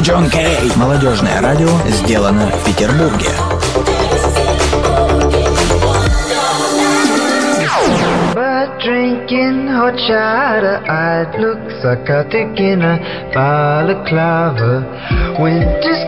[0.00, 0.72] Кей, Джон Кей.
[0.76, 3.28] Молодежное радио сделано в Петербурге.
[8.80, 10.80] drinking hot chata.
[10.88, 12.96] I'd look psychotic in a
[13.34, 14.72] balaclava.
[15.38, 15.99] Winter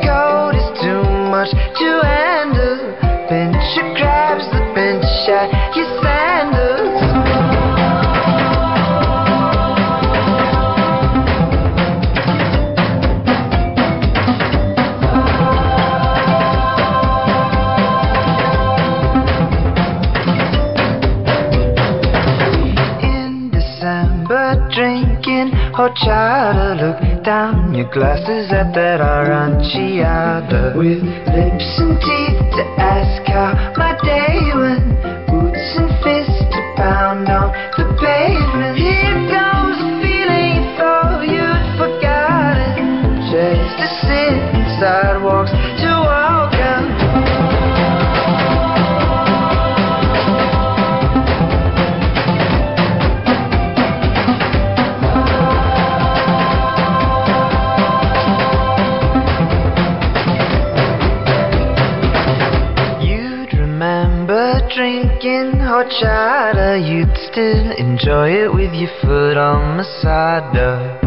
[26.04, 31.02] try to look down your glasses at that aranciata with
[31.34, 31.81] lips
[65.82, 71.01] watch out, uh, you'd still enjoy it with your foot on the side door.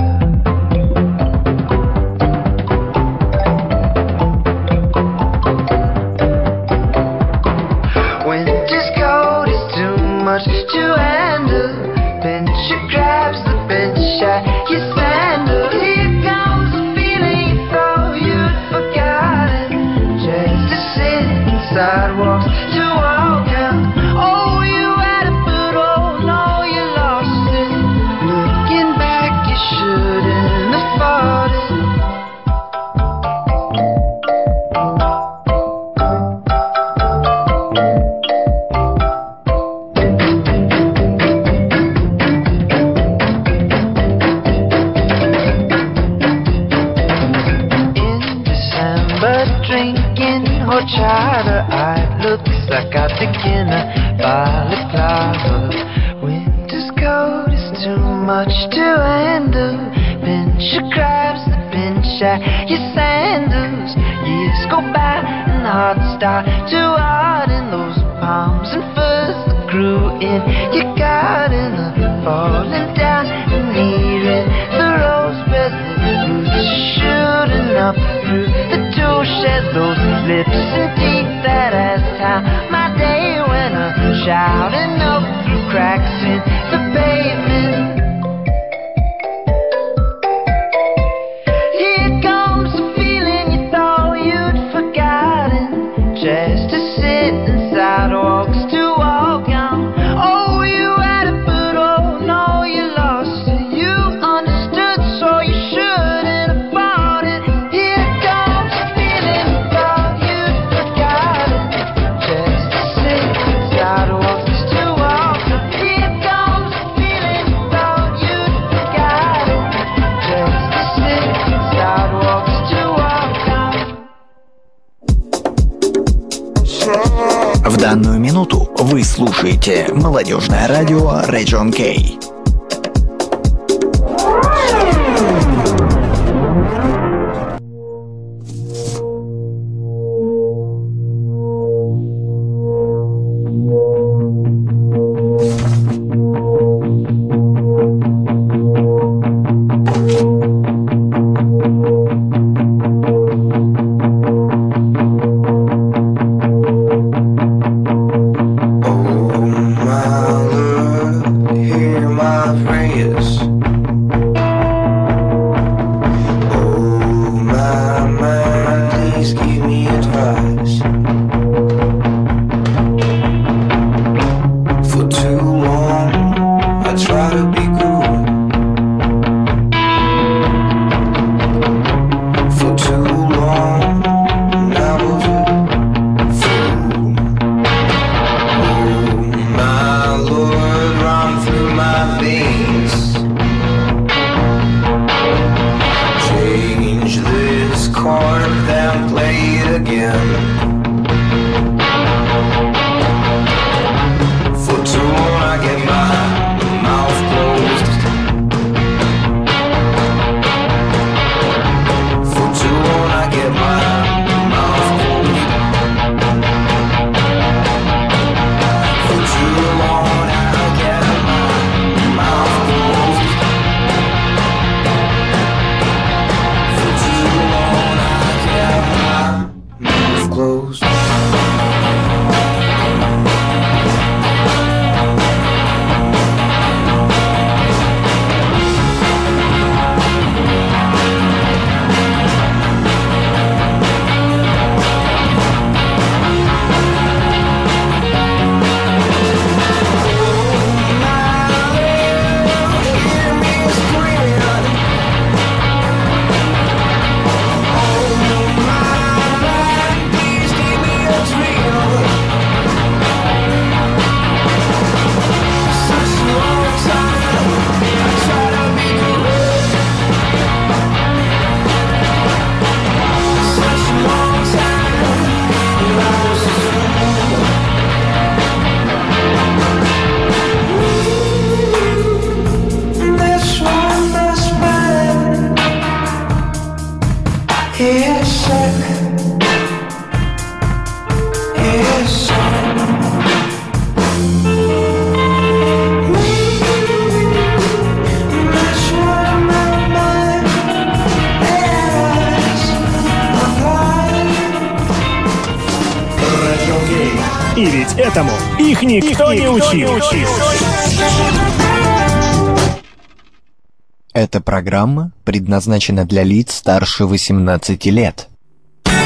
[314.66, 318.30] Программа предназначена для лиц старше 18 лет.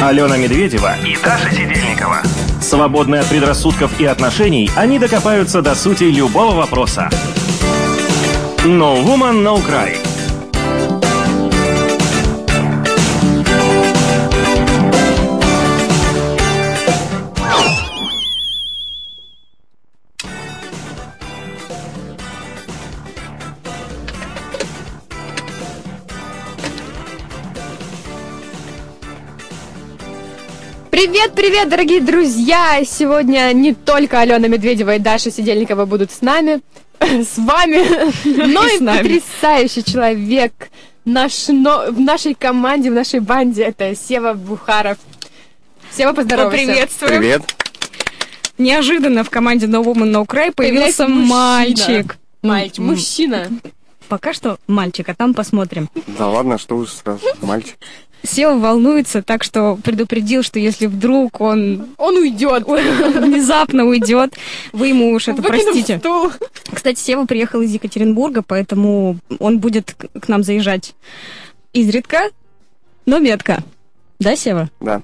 [0.02, 2.22] Алена Медведева и Даша Сидельникова.
[2.62, 7.10] Свободные от предрассудков и отношений, они докопаются до сути любого вопроса.
[8.64, 9.98] No Woman, No Cry.
[31.01, 32.84] Привет, привет, дорогие друзья!
[32.84, 36.60] Сегодня не только Алена Медведева и Даша Сидельникова будут с нами,
[37.00, 37.86] с вами,
[38.51, 38.98] но и нами.
[38.98, 40.51] потрясающий человек
[41.06, 43.63] наш, но, в нашей команде, в нашей банде.
[43.63, 44.98] Это Сева Бухаров.
[45.96, 46.68] Сева, поздоровайся.
[46.68, 47.20] Поприветствуем.
[47.20, 47.44] Привет.
[48.58, 51.34] Неожиданно в команде No Woman No Cry появился мужчина.
[51.34, 52.18] мальчик.
[52.41, 53.48] Мальчик, мужчина.
[54.10, 55.89] Пока что мальчик, а там посмотрим.
[56.08, 57.77] Да ладно, что уж сразу, мальчик.
[58.24, 62.66] Сева волнуется, так что предупредил, что если вдруг он Он уйдет.
[62.68, 64.34] внезапно уйдет,
[64.74, 66.00] вы ему уж это Выкинув простите.
[66.00, 66.32] стул.
[66.72, 70.96] Кстати, Сева приехал из Екатеринбурга, поэтому он будет к к нам заезжать
[71.74, 72.30] изредка,
[73.06, 73.64] но метко.
[74.20, 74.70] Да, Сева?
[74.80, 75.02] Да.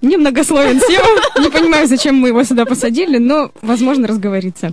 [0.00, 1.40] Немногословен Сева.
[1.40, 4.72] Не понимаю, зачем мы его сюда посадили, но, возможно, разговориться.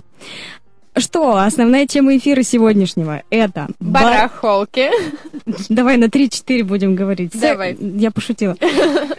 [0.96, 3.68] Что, основная тема эфира сегодняшнего— это...
[3.80, 4.90] ба- Барахолки.
[5.70, 7.32] Давай на 3-4 будем говорить.
[7.32, 7.76] Сек- Давай.
[7.80, 8.56] Я пошутила.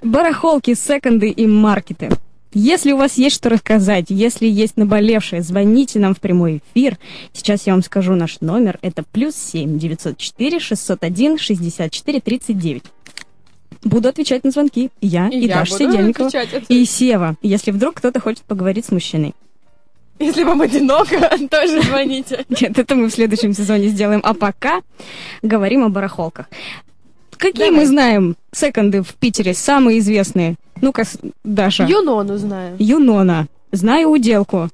[0.03, 2.09] Барахолки, секонды и маркеты.
[2.55, 6.99] Если у вас есть что рассказать, если есть наболевшее, звоните нам в прямой эфир.
[7.33, 8.77] Сейчас я вам скажу наш номер.
[8.83, 12.83] Это плюс семь девятьсот четыре шестьсот один шестьдесят четыре тридцать девять.
[13.83, 14.91] Буду отвечать на звонки.
[15.01, 16.29] Я и, я Даша Сидельникова.
[16.69, 19.33] И Сева, если вдруг кто-то хочет поговорить с мужчиной.
[20.19, 21.17] Если вам одиноко,
[21.49, 22.45] тоже звоните.
[22.49, 24.21] Нет, это мы в следующем сезоне сделаем.
[24.23, 24.81] А пока
[25.41, 26.47] говорим о барахолках.
[27.37, 27.81] Какие Давай.
[27.81, 30.55] мы знаем секонды в Питере, самые известные?
[30.81, 31.03] Ну-ка,
[31.43, 31.83] Даша.
[31.85, 32.75] Юнону знаю.
[32.79, 33.47] Юнона.
[33.71, 34.69] Знаю уделку.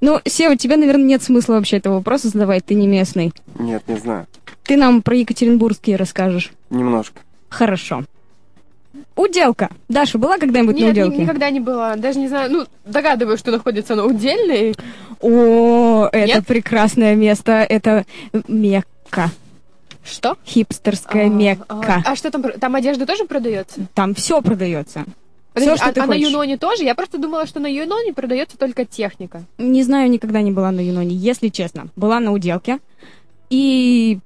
[0.00, 3.32] Ну, Сева, тебе, наверное, нет смысла вообще этого вопроса задавать, ты не местный.
[3.58, 4.26] Нет, не знаю.
[4.64, 6.52] Ты нам про екатеринбургские расскажешь.
[6.70, 7.20] Немножко.
[7.48, 8.04] Хорошо.
[9.18, 9.68] Уделка.
[9.88, 11.18] Даша, была когда-нибудь на Нет, ни- уделке?
[11.18, 11.96] никогда не была.
[11.96, 14.76] Даже не знаю, ну, догадываюсь, что находится на удельной.
[15.20, 16.46] О, это Нет?
[16.46, 17.66] прекрасное место.
[17.68, 18.06] Это
[18.46, 19.30] Мекка.
[20.04, 20.36] Что?
[20.46, 21.66] Хипстерская А, Мекка.
[22.04, 22.44] А, а что там?
[22.44, 23.80] Там одежда тоже продается?
[23.94, 25.04] Там все продается.
[25.52, 26.14] Подожди, Всё, что а, ты а на.
[26.14, 26.84] Юноне тоже?
[26.84, 29.42] Я просто думала, что на Юноне продается только техника.
[29.58, 31.88] Не знаю, никогда не была на Юноне, если честно.
[31.96, 32.78] Была на уделке.
[33.50, 34.20] И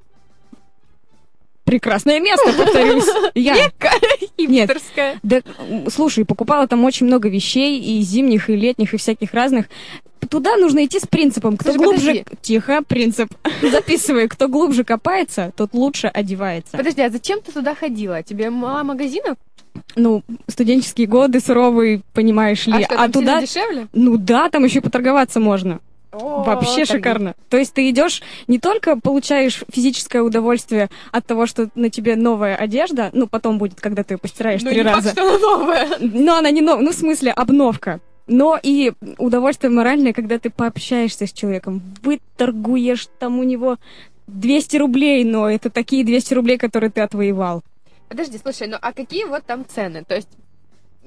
[1.73, 3.07] прекрасное место, повторюсь.
[3.35, 3.55] Я.
[4.39, 4.71] Нет.
[4.71, 5.19] Хипстерская.
[5.23, 5.41] Да,
[5.89, 9.67] слушай, покупала там очень много вещей, и зимних, и летних, и всяких разных.
[10.29, 11.57] Туда нужно идти с принципом.
[11.57, 12.07] Кто Подожди, глубже...
[12.25, 12.25] подожди.
[12.43, 13.29] Тихо, принцип.
[13.63, 14.29] Записывай.
[14.29, 16.77] Кто глубже копается, тот лучше одевается.
[16.77, 18.23] Подожди, а зачем ты туда ходила?
[18.23, 19.37] Тебе мало магазинов?
[19.97, 22.75] Ну, студенческие годы суровые, понимаешь ли.
[22.75, 23.27] А что, там туда...
[23.27, 23.89] сильно дешевле?
[23.93, 25.81] Ну да, там еще поторговаться можно.
[26.13, 27.35] О, Вообще шикарно.
[27.49, 32.55] То есть ты идешь, не только получаешь физическое удовольствие от того, что на тебе новая
[32.55, 35.11] одежда, ну потом будет, когда ты ее постираешь Ну, три не факт, раза.
[35.13, 35.89] что она новая.
[36.01, 38.01] Но она не новая, ну в смысле обновка.
[38.27, 43.79] Но и удовольствие моральное, когда ты пообщаешься с человеком, выторгуешь там у него
[44.27, 47.63] 200 рублей, но это такие 200 рублей, которые ты отвоевал.
[48.09, 50.05] Подожди, слушай, ну а какие вот там цены?
[50.07, 50.29] То есть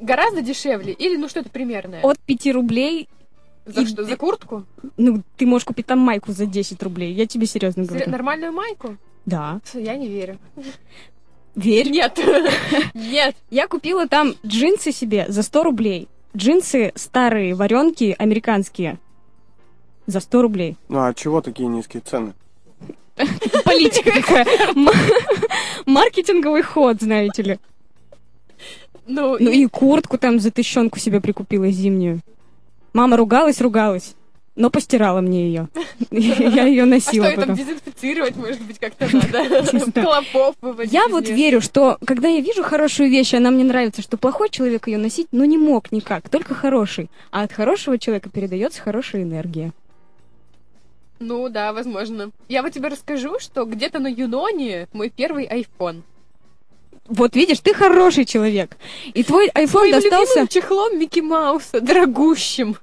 [0.01, 2.01] гораздо дешевле или ну что-то примерное?
[2.01, 3.07] От 5 рублей,
[3.65, 4.63] За и- что, за куртку?
[4.97, 7.13] ну ты можешь купить там майку за 10 рублей.
[7.13, 8.11] Я тебе серьезно Сре- говорю.
[8.11, 8.97] Нормальную майку?
[9.25, 9.59] Да.
[9.73, 10.37] Я не верю.
[11.55, 11.89] Верь.
[11.89, 12.19] Нет.
[12.93, 13.35] Нет.
[13.49, 16.07] Я купила там джинсы себе за 100 рублей.
[16.37, 18.99] Джинсы старые, варенки, американские.
[20.05, 20.77] За 100 рублей.
[20.89, 22.33] Ну а чего такие низкие цены?
[23.63, 24.45] Политика такая.
[25.85, 27.59] Маркетинговый ход, знаете ли.
[29.07, 32.19] Ну, Ну и- и куртку там за тыщенку себе прикупила зимнюю.
[32.95, 34.15] Мама ругалась, ругалась.
[34.55, 35.67] Но постирала мне ее.
[36.11, 37.55] Я ее а что, носила ее там потом.
[37.57, 39.91] дезинфицировать, может быть, как-то надо?
[39.91, 40.93] Клопов выводить.
[40.93, 44.87] Я вот верю, что когда я вижу хорошую вещь, она мне нравится, что плохой человек
[44.87, 47.09] ее носить, ну не мог никак, только хороший.
[47.31, 49.73] А от хорошего человека передается хорошая энергия.
[51.19, 52.31] Ну да, возможно.
[52.47, 56.03] Я вот тебе расскажу, что где-то на Юноне мой первый iPhone.
[57.07, 58.77] Вот видишь, ты хороший человек.
[59.13, 60.47] И твой iPhone Своим достался...
[60.47, 62.77] чехлом Микки Мауса, дорогущим.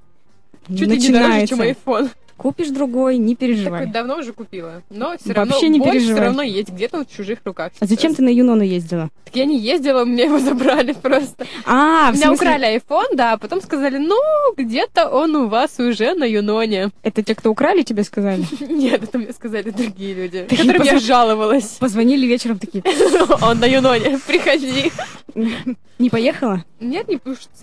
[0.67, 1.81] Чуть ли не дороже, чем Начинается.
[1.85, 2.09] iPhone.
[2.35, 3.83] Купишь другой, не Так переживай.
[3.85, 4.81] вот давно уже купила.
[4.89, 6.15] Но все Вообще равно не боль переживай.
[6.15, 7.71] все равно есть где-то в чужих руках.
[7.79, 9.09] А зачем ты на Юнону ездила?
[9.25, 11.45] Так я не ездила, мне его забрали просто.
[11.65, 14.17] А, меня смысле, украли iPhone, да, а потом сказали, ну,
[14.57, 16.89] где-то он у вас уже на Юноне.
[17.03, 18.43] это те, кто украли, тебе сказали?
[18.67, 21.77] Нет, это мне сказали другие люди, которым я жаловалась.
[21.79, 22.83] Позвонили вечером такие,
[23.43, 24.91] Он на Юноне, приходи.
[25.99, 26.65] не поехала?
[26.79, 27.19] Нет, не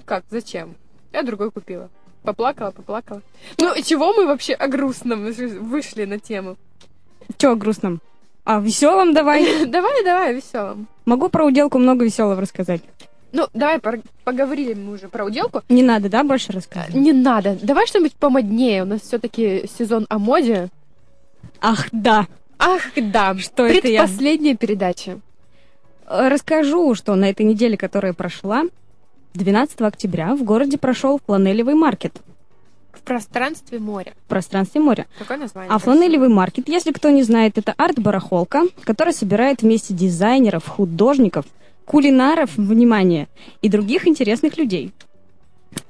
[0.06, 0.76] как, зачем?
[1.12, 1.90] Я другой купила.
[2.22, 3.22] Поплакала, поплакала.
[3.58, 6.56] Ну, чего мы вообще о грустном вышли на тему?
[7.38, 8.00] Че о грустном?
[8.44, 9.66] А веселом давай.
[9.66, 10.86] Давай, давай, веселом.
[11.06, 12.82] Могу про уделку много веселого рассказать.
[13.32, 13.80] Ну, давай,
[14.24, 15.62] поговорили мы уже про уделку.
[15.68, 16.94] Не надо, да, больше рассказывать?
[16.94, 17.56] Не надо.
[17.62, 18.82] Давай что-нибудь помоднее.
[18.82, 20.68] У нас все-таки сезон о моде.
[21.60, 22.26] Ах, да.
[22.58, 23.36] Ах, да.
[23.38, 24.02] Что это я?
[24.02, 25.20] Предпоследняя передача.
[26.06, 28.64] Расскажу, что на этой неделе, которая прошла,
[29.34, 32.20] 12 октября в городе прошел фланелевый маркет
[32.92, 34.14] В пространстве моря.
[34.26, 35.06] в пространстве моря.
[35.18, 35.70] Какое название?
[35.72, 41.44] А фланелевый маркет, если кто не знает, это арт-барахолка, которая собирает вместе дизайнеров, художников,
[41.84, 43.28] кулинаров, внимание,
[43.62, 44.92] и других интересных людей.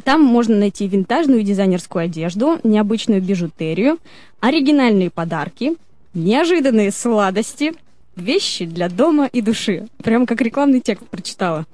[0.05, 3.99] Там можно найти винтажную дизайнерскую одежду, необычную бижутерию,
[4.41, 5.77] оригинальные подарки,
[6.13, 7.73] неожиданные сладости,
[8.17, 9.89] вещи для дома и души.
[10.03, 11.67] Прям как рекламный текст прочитала.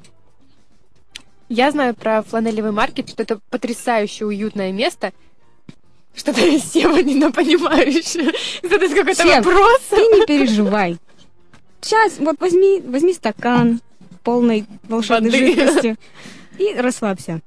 [1.48, 5.12] Я знаю про фланелевый маркет, что это потрясающе уютное место.
[6.14, 8.12] Что-то Сева не понимаешь.
[8.62, 9.80] Задать какой-то Сев, вопрос.
[9.90, 10.96] Ты не переживай.
[11.80, 13.80] Сейчас, вот возьми, возьми стакан
[14.24, 15.54] полной волшебной Воды.
[15.54, 15.96] жидкости
[16.58, 17.40] и расслабься.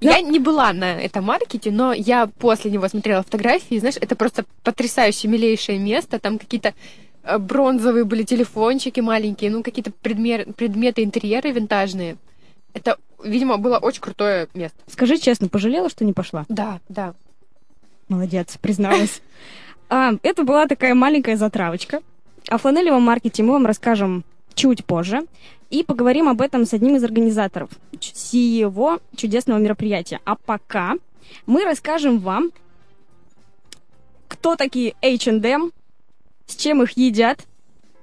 [0.00, 4.44] Я не была на этом маркете, но я после него смотрела фотографии, знаешь, это просто
[4.62, 6.74] потрясающе милейшее место, там какие-то
[7.22, 12.16] э, бронзовые были телефончики маленькие, ну, какие-то предмер- предметы интерьера винтажные.
[12.74, 14.78] Это, видимо, было очень крутое место.
[14.86, 16.44] Скажи честно, пожалела, что не пошла?
[16.48, 17.14] Да, да.
[18.08, 19.20] Молодец, призналась.
[19.88, 22.00] А, это была такая маленькая затравочка.
[22.48, 25.26] О фланелевом маркете мы вам расскажем чуть позже.
[25.70, 27.70] И поговорим об этом с одним из организаторов
[28.00, 30.18] сего чудесного мероприятия.
[30.24, 30.94] А пока
[31.46, 32.50] мы расскажем вам,
[34.28, 35.70] кто такие H&M,
[36.46, 37.46] с чем их едят,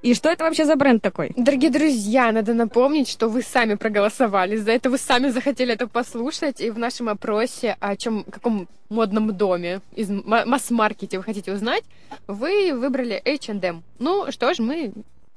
[0.03, 1.31] и что это вообще за бренд такой.
[1.38, 6.60] Дорогие друзья, надо напомнить, что вы сами проголосовали за это, вы сами захотели это послушать,
[6.60, 11.83] и в нашем опросе, о чем, каком модном доме из масс-маркете вы хотите узнать,
[12.27, 13.81] вы выбрали H&M.
[14.00, 14.91] Ну что ж, мы,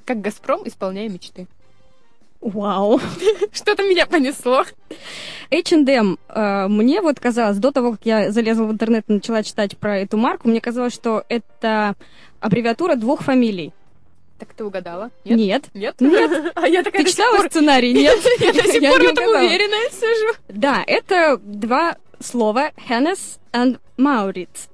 [0.05, 1.47] как Газпром, исполняем мечты.
[2.41, 3.01] Вау!
[3.53, 4.65] Что-то меня понесло.
[5.53, 6.19] H&M,
[6.69, 10.17] мне вот казалось, до того, как я залезла в интернет и начала читать про эту
[10.17, 11.95] марку, мне казалось, что это
[12.41, 13.73] аббревиатура двух фамилий.
[14.39, 15.11] Так ты угадала?
[15.25, 15.65] Нет?
[15.75, 15.95] Нет.
[16.01, 16.01] Нет?
[16.01, 16.53] Нет.
[16.55, 17.93] А я такая Ты читала пор- сценарий?
[17.95, 18.19] Нет.
[18.41, 20.35] Я до сих пор в этом уверенная сижу.
[20.49, 24.69] Да, это два слова Hennes and Maurits.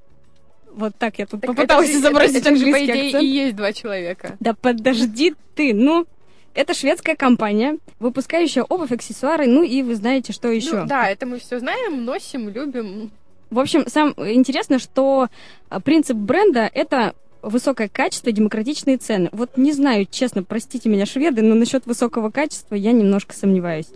[0.75, 3.23] Вот так я тут Так попыталась это изобразить это- это же, по английский идее, акцент.
[3.23, 4.37] и есть два человека.
[4.41, 6.07] Да подожди ты, ну...
[6.55, 10.81] Это шведская компания, выпускающая обувь, аксессуары, ну и вы знаете, что еще.
[10.83, 13.11] Ну, да, это мы все знаем, носим, любим.
[13.49, 15.29] В общем, сам интересно, что
[15.71, 19.29] а, принцип бренда— это высокое качество, демократичные цены.
[19.33, 23.89] Вот не знаю, честно, простите меня, шведы, но насчет высокого качества я немножко сомневаюсь.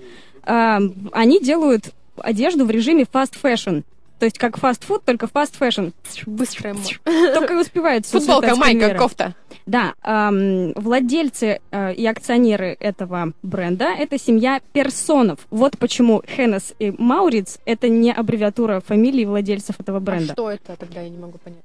[0.42, 0.80] А,
[1.12, 3.82] они делают одежду в режиме fast fashion.
[4.18, 5.92] То есть как фастфуд, только fast fashion.
[6.24, 6.80] Быстрая мо-
[7.34, 9.34] Только и успевают Футболка, майка, кофта.
[9.66, 15.40] Да, ам, владельцы э, и акционеры этого бренда— это семья персонов.
[15.50, 20.32] Вот почему Хеннес и Мауриц— это не аббревиатура фамилии владельцев этого А бренда.
[20.32, 21.60] что это тогда, я не могу понять.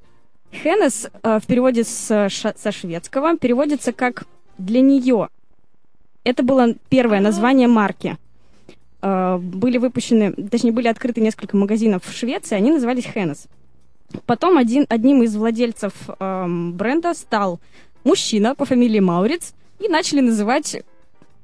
[0.51, 4.25] Хеннес э, в переводе с, ша- со шведского переводится как
[4.57, 5.29] «для нее».
[6.23, 7.21] Это было первое А.
[7.21, 8.17] название марки.
[9.01, 13.47] Э, Были выпущены, точнее, были открыты несколько магазинов в Швеции, они назывались Хеннес.
[14.25, 17.61] Потом один, одним из владельцев эм, бренда стал
[18.03, 20.83] мужчина по фамилии Мауриц, и начали называть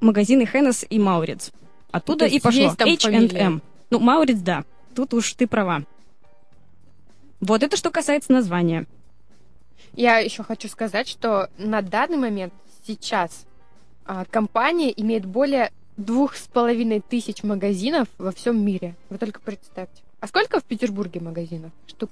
[0.02, 1.52] магазины Хеннес и Мауриц.
[1.92, 2.76] Оттуда и пошло?
[2.78, 3.62] H&M.
[3.90, 4.66] Ну, Мауриц, да.
[4.94, 5.84] Тут уж ты права.
[7.40, 8.86] Вот это что касается названия.
[9.98, 12.54] Я еще хочу сказать, что на данный момент
[12.86, 13.48] сейчас
[14.06, 18.94] а, компания имеет более двух с половиной тысяч магазинов во всем мире.
[19.10, 20.04] Вы только представьте.
[20.20, 21.72] А сколько в Петербурге магазинов?
[21.88, 22.12] Штук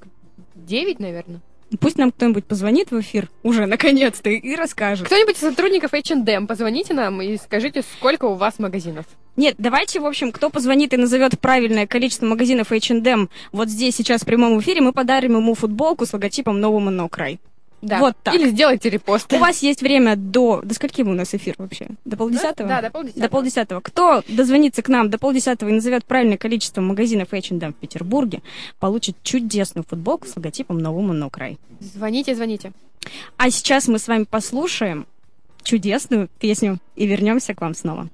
[0.55, 1.41] девять, наверное.
[1.79, 5.05] Пусть нам кто-нибудь позвонит в эфир уже наконец-то и расскажет.
[5.05, 9.05] Кто-нибудь из сотрудников H&M, позвоните нам и скажите, сколько у вас магазинов.
[9.35, 14.23] Нет, давайте, в общем, кто позвонит и назовет правильное количество магазинов H&M вот здесь сейчас
[14.23, 17.09] в прямом эфире, мы подарим ему футболку с логотипом Нового No
[17.85, 17.99] да.
[17.99, 18.33] Вот так.
[18.33, 19.31] Или сделайте репост.
[19.31, 20.61] У вас есть время до...
[20.63, 21.87] До скольки у нас эфир вообще?
[22.03, 22.67] До полдесятого?
[22.67, 23.21] Да, до полдесятого.
[23.23, 23.81] До полдесятого.
[23.81, 28.41] Кто дозвонится к нам до полдесятого и назовет правильное количество магазинов H&M в Петербурге,
[28.79, 31.59] получит чудесную футболку с логотипом «Новому но край».
[31.79, 32.71] Звоните, звоните.
[33.37, 35.05] А сейчас мы с вами послушаем
[35.61, 38.09] чудесную песню и вернемся к вам снова.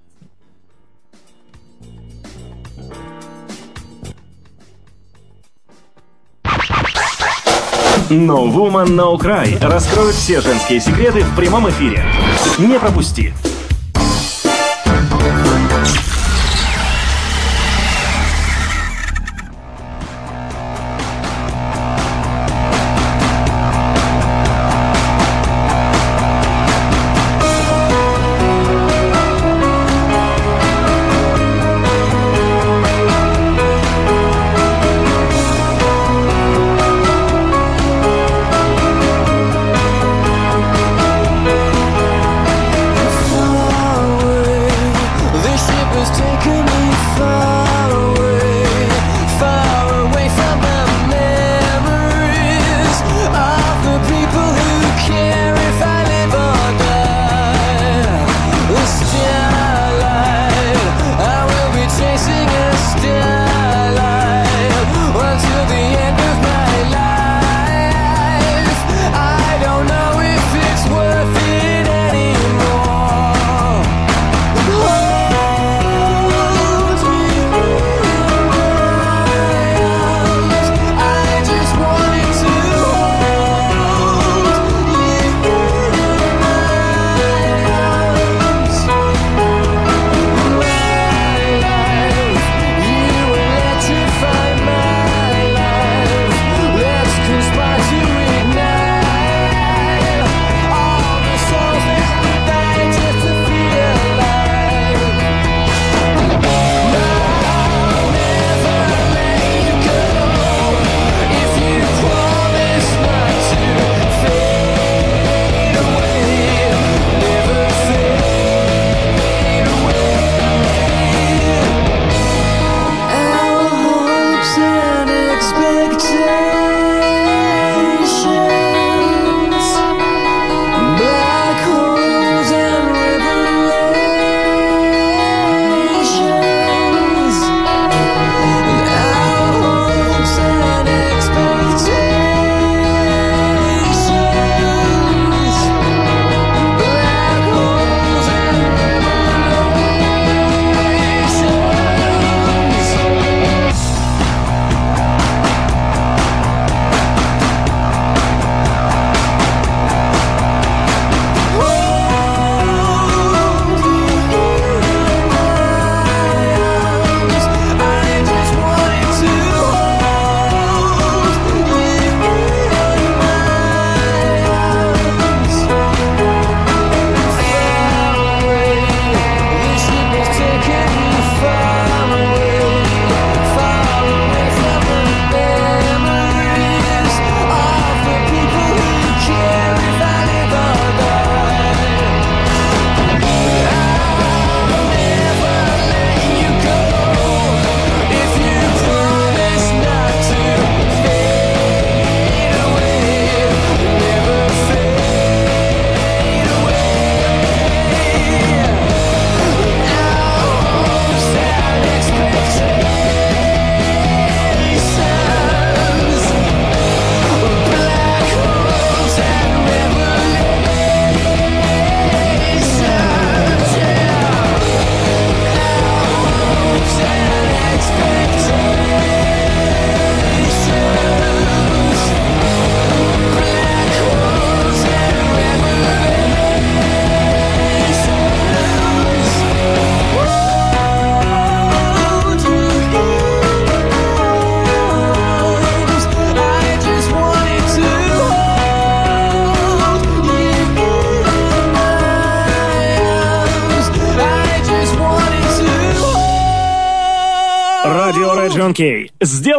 [8.11, 12.03] No Woman No Cry раскроют все женские секреты в прямом эфире.
[12.57, 13.33] Не пропусти!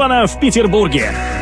[0.03, 1.41] сделано в Петербурге.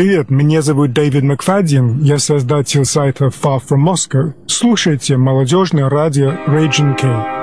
[0.00, 4.32] Привет, меня зовут Дэвид Макфадин, я создатель сайта Far From Moscow.
[4.46, 7.39] Слушайте молодежное радио Raging K.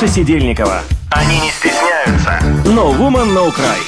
[0.00, 0.82] и Даша Сидельникова.
[1.10, 2.40] Они не стесняются.
[2.64, 3.78] No Woman, No Cry.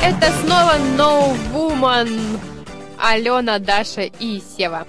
[0.00, 2.38] Это снова No Woman.
[2.98, 4.86] Алена, Даша и Сева.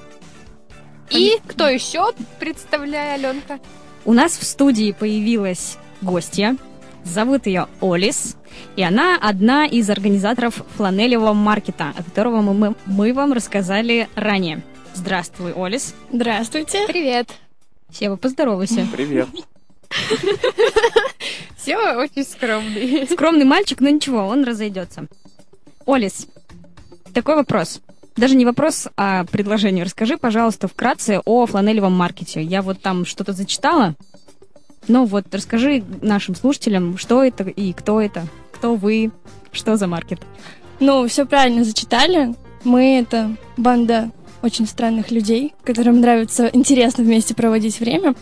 [1.09, 3.59] И кто еще, представляя Аленка?
[4.05, 6.57] У нас в студии появилась гостья.
[7.03, 8.36] Зовут ее Олис.
[8.77, 14.61] И она одна из организаторов фланелевого маркета, о которого мы, мы, мы вам рассказали ранее.
[14.93, 15.95] Здравствуй, Олис.
[16.13, 16.85] Здравствуйте.
[16.85, 17.27] Привет.
[17.91, 18.87] Сева, поздоровайся.
[18.93, 19.29] Привет.
[21.57, 23.07] Сева очень скромный.
[23.07, 25.07] Скромный мальчик, но ничего, он разойдется.
[25.87, 26.27] Олис,
[27.15, 27.81] такой вопрос.
[28.15, 29.85] Даже не вопрос, а предложение.
[29.85, 32.43] Расскажи, пожалуйста, вкратце о фланелевом маркете.
[32.43, 33.95] Я вот там что-то зачитала.
[34.87, 38.27] Ну вот, расскажи нашим слушателям, что это и кто это,
[38.57, 39.11] кто вы,
[39.51, 40.19] что за маркет.
[40.79, 42.35] Ну, все правильно зачитали.
[42.63, 48.15] Мы это банда очень странных людей, которым нравится интересно вместе проводить время.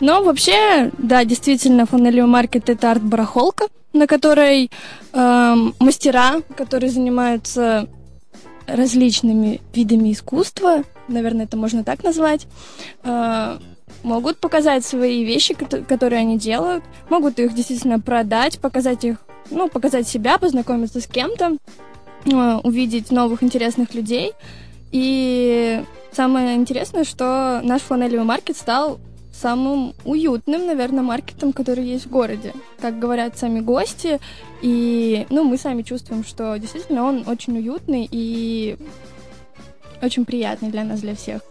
[0.00, 4.70] Но вообще, да, действительно, фланелевый маркет это арт-барахолка, на которой
[5.12, 7.88] эм, мастера, которые занимаются
[8.66, 12.46] различными видами искусства, наверное, это можно так назвать,
[13.04, 13.58] э,
[14.02, 19.18] могут показать свои вещи, кото- которые они делают, могут их действительно продать, показать их,
[19.50, 21.56] ну, показать себя, познакомиться с кем-то,
[22.24, 24.32] э, увидеть новых интересных людей.
[24.92, 25.82] И
[26.12, 28.98] самое интересное, что наш фланелевый маркет стал
[29.32, 32.54] самым уютным, наверное, маркетом, который есть в городе.
[32.80, 34.18] Как говорят сами гости,
[34.62, 38.76] и ну, мы сами чувствуем, что действительно он очень уютный и
[40.02, 41.42] очень приятный для нас, для всех.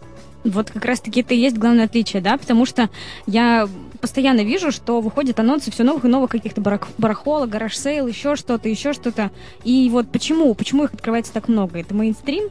[0.50, 2.88] Вот как раз-таки это и есть главное отличие, да, потому что
[3.26, 3.68] я
[4.00, 8.68] постоянно вижу, что выходят анонсы все новых и новых каких-то барах- барахолок, гараж-сейл, еще что-то,
[8.68, 9.30] еще что-то.
[9.64, 10.54] И вот почему?
[10.54, 11.80] Почему их открывается так много?
[11.80, 12.50] Это мейнстрим?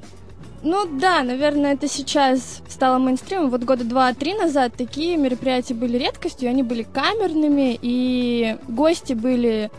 [0.63, 3.51] Ну да, наверное, это сейчас стало мейнстримом.
[3.51, 9.69] Вот года два-три назад такие мероприятия были редкостью, они были камерными, и гости были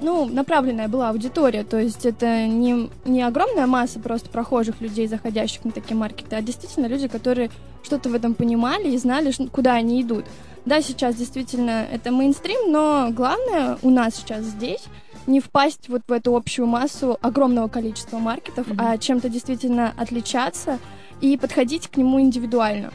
[0.00, 5.64] ну, направленная была аудитория, то есть это не, не огромная масса просто прохожих людей, заходящих
[5.64, 7.50] на такие маркеты, а действительно люди, которые
[7.82, 10.24] что-то в этом понимали и знали, куда они идут.
[10.64, 14.84] Да, сейчас действительно это мейнстрим, но главное у нас сейчас здесь
[15.26, 20.78] не впасть вот в эту общую массу огромного количества маркетов, а чем-то действительно отличаться
[21.20, 22.92] и подходить к нему индивидуально.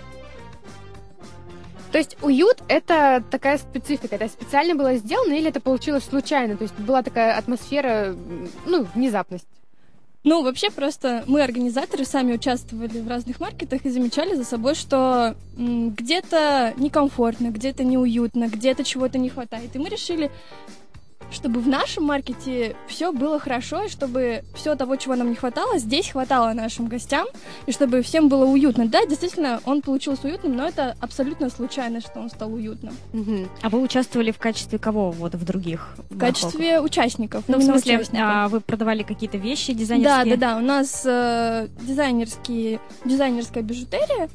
[1.91, 6.56] То есть уют— это такая специфика, это специально было сделано или это получилось случайно?
[6.56, 8.15] То есть была такая атмосфера,
[8.65, 9.47] ну, внезапность?
[10.25, 15.36] Ну, вообще просто мы, организаторы, сами участвовали в разных маркетах и замечали за собой, что
[15.56, 19.75] где-то некомфортно, где-то неуютно, где-то чего-то не хватает.
[19.75, 20.30] И мы решили
[21.32, 25.78] чтобы в нашем маркете все было хорошо, и чтобы все того, чего нам не хватало,
[25.78, 27.28] здесь хватало нашим гостям,
[27.65, 28.88] и чтобы всем было уютно.
[28.88, 32.94] Да, действительно, он получился уютным, но это абсолютно случайно, что он стал уютным.
[33.13, 33.50] Мгм.
[33.62, 35.96] А вы участвовали в качестве кого вот в других?
[36.10, 37.44] В качестве участников.
[37.48, 38.28] Ну, в смысле, участников.
[38.28, 40.38] а, вы продавали какие-то вещи Да, дизайнерские?
[40.38, 40.58] да, да.
[40.58, 44.30] У нас э, дизайнерские, дизайнерская бижутерия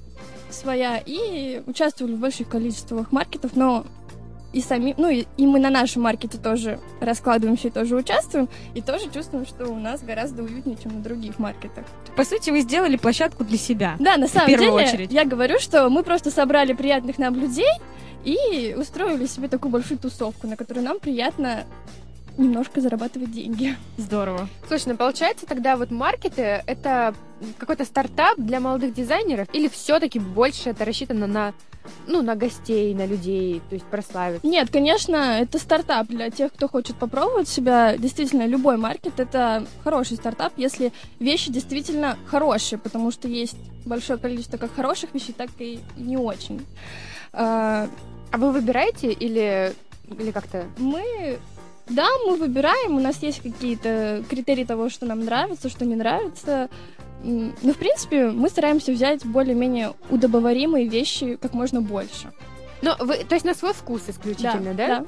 [0.51, 3.85] своя, и участвовали в больших количествах маркетов, но
[4.55, 8.81] и сами, ну и, и мы на нашем маркете тоже раскладываемся и тоже участвуем, и
[8.81, 11.85] тоже чувствуем, что у нас гораздо уютнее, чем на других маркетах.
[12.17, 13.97] По сути, вы сделали площадку для себя.
[13.99, 15.13] Да, на самом деле, очередь.
[15.13, 17.71] я говорю, что мы просто собрали приятных нам людей
[18.25, 21.65] и устроили себе такую большую тусовку, на которой нам приятно
[22.37, 23.77] немножко зарабатывать деньги.
[23.97, 24.49] Здорово.
[24.69, 27.15] Слушай, ну получается тогда вот маркеты— это
[27.59, 31.53] какой-то стартап для молодых дизайнеров или все таки больше это рассчитано на,
[32.07, 34.47] ну, на гостей, на людей, то есть прославиться?
[34.47, 37.97] Нет, конечно, это стартап для тех, кто хочет попробовать себя.
[37.97, 44.57] Действительно, любой маркет— это хороший стартап, если вещи действительно хорошие, потому что есть большое количество
[44.57, 46.65] как хороших вещей, так и не очень.
[47.33, 47.89] А,
[48.31, 49.73] А вы выбираете или,
[50.09, 50.65] или как-то...
[50.79, 51.39] Мы,
[51.89, 56.69] да, мы выбираем, у нас есть какие-то критерии того, что нам нравится, что не нравится.
[57.23, 62.33] Но, в принципе, мы стараемся взять более-менее удобоваримые вещи как можно больше.
[62.83, 64.87] Ну, вы, то есть на свой вкус исключительно, да?
[64.87, 65.07] Да.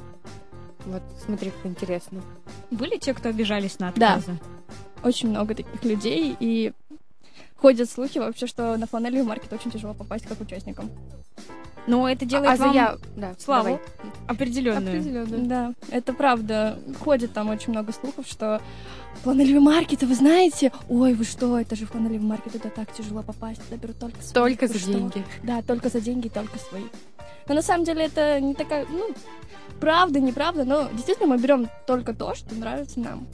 [0.87, 2.23] Вот, смотри, как интересно.
[2.71, 4.15] Были те, кто обижались на Да.
[4.15, 4.39] отказы?
[5.03, 6.73] Очень много таких людей, и
[7.57, 10.91] ходят слухи вообще, что на фланелевый маркет очень тяжело попасть как участникам.
[11.87, 13.81] Но это делает а вам заяв- да, славу давай.
[14.27, 14.99] определенную.
[14.99, 15.39] Определенно.
[15.39, 16.79] Да, это правда.
[17.01, 18.61] Ходит там очень много слухов, что
[19.23, 23.63] фланелевый маркет, вы знаете, ой, вы что, это же фланелевый маркет, это так тяжело попасть,
[23.65, 24.35] туда берут только свои.
[24.35, 25.25] Только Вы за что?» деньги.
[25.43, 26.85] Да, только за деньги, только свои.
[27.49, 29.15] Но на самом деле это не такая, ну,
[29.81, 33.27] правда, неправда, но действительно мы берем только то, что нравится нам.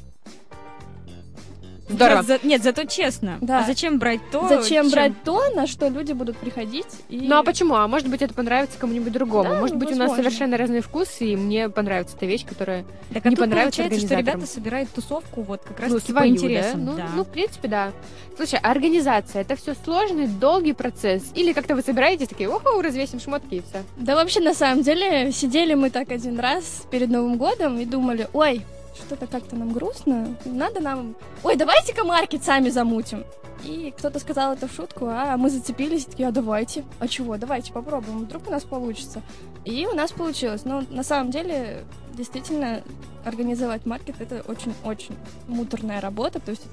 [1.88, 2.22] Здорово.
[2.22, 3.38] За- нет, зато честно.
[3.40, 3.60] Да.
[3.60, 4.48] А зачем брать то?
[4.48, 6.86] Зачем чем- брать то, на что люди будут приходить?
[7.08, 7.20] И...
[7.28, 7.74] Ну а почему?
[7.74, 9.50] А может быть, это понравится кому-нибудь другому?
[9.50, 10.24] Да, может быть, у нас возможно.
[10.24, 14.06] совершенно разные вкусы, и мне понравится эта вещь, которая Так, а не тут понравится получается,
[14.06, 16.84] что ребята собирают тусовку вот как раз ну, свою, по интересам.
[16.84, 16.92] да?
[16.92, 17.08] Ну, да.
[17.16, 17.92] ну, в принципе, да.
[18.36, 21.22] Слушай, а организация это все сложный, долгий процесс?
[21.34, 23.82] Или как-то вы собираетесь такие, оху, развесим шмотки и все?
[23.96, 28.28] Да вообще, на самом деле, сидели мы так один раз перед Новым годом и думали,
[28.32, 28.62] ой,
[29.02, 31.14] что-то как-то нам грустно, надо нам...
[31.42, 33.24] Ой, давайте-ка маркет сами замутим.
[33.64, 36.84] И кто-то сказал это в шутку, а мы зацепились, такие, а давайте.
[36.98, 39.22] А чего, давайте попробуем, вдруг у нас получится.
[39.64, 40.64] И у нас получилось.
[40.64, 42.82] Но на самом деле, действительно,
[43.24, 46.66] организовать маркет— это очень-очень муторная работа, то есть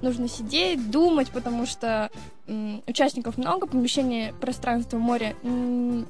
[0.00, 2.10] нужно сидеть, думать, потому что
[2.46, 6.06] м, участников много, помещение, пространство, море м,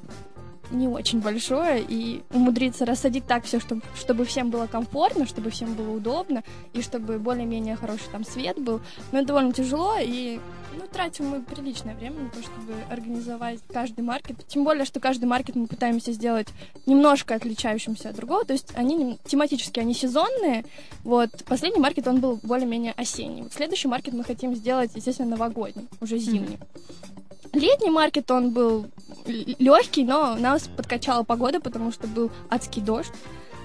[0.71, 5.73] не очень большое, и умудриться рассадить так все, чтобы, чтобы всем было комфортно, чтобы всем
[5.73, 8.81] было удобно, и чтобы более-менее хороший там свет был.
[9.11, 10.39] Но это довольно тяжело, и
[10.77, 14.37] ну, тратим мы приличное время на то, чтобы организовать каждый маркет.
[14.47, 16.47] Тем более, что каждый маркет мы пытаемся сделать
[16.85, 18.43] немножко отличающимся от другого.
[18.43, 20.65] То есть они тематически, они сезонные.
[21.03, 23.43] Вот последний маркет, он был более-менее осенний.
[23.43, 26.57] Вот следующий маркет мы хотим сделать, естественно, новогодний, уже зимний.
[27.53, 28.87] Летний маркет, он был
[29.25, 33.11] легкий, но нас подкачала погода, потому что был адский дождь,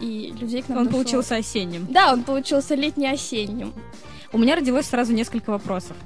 [0.01, 0.99] и людей к нам Он дошло.
[1.01, 1.87] получился осенним.
[1.91, 3.73] Да, он получился летний-осенним.
[4.31, 5.97] У меня родилось сразу несколько вопросов.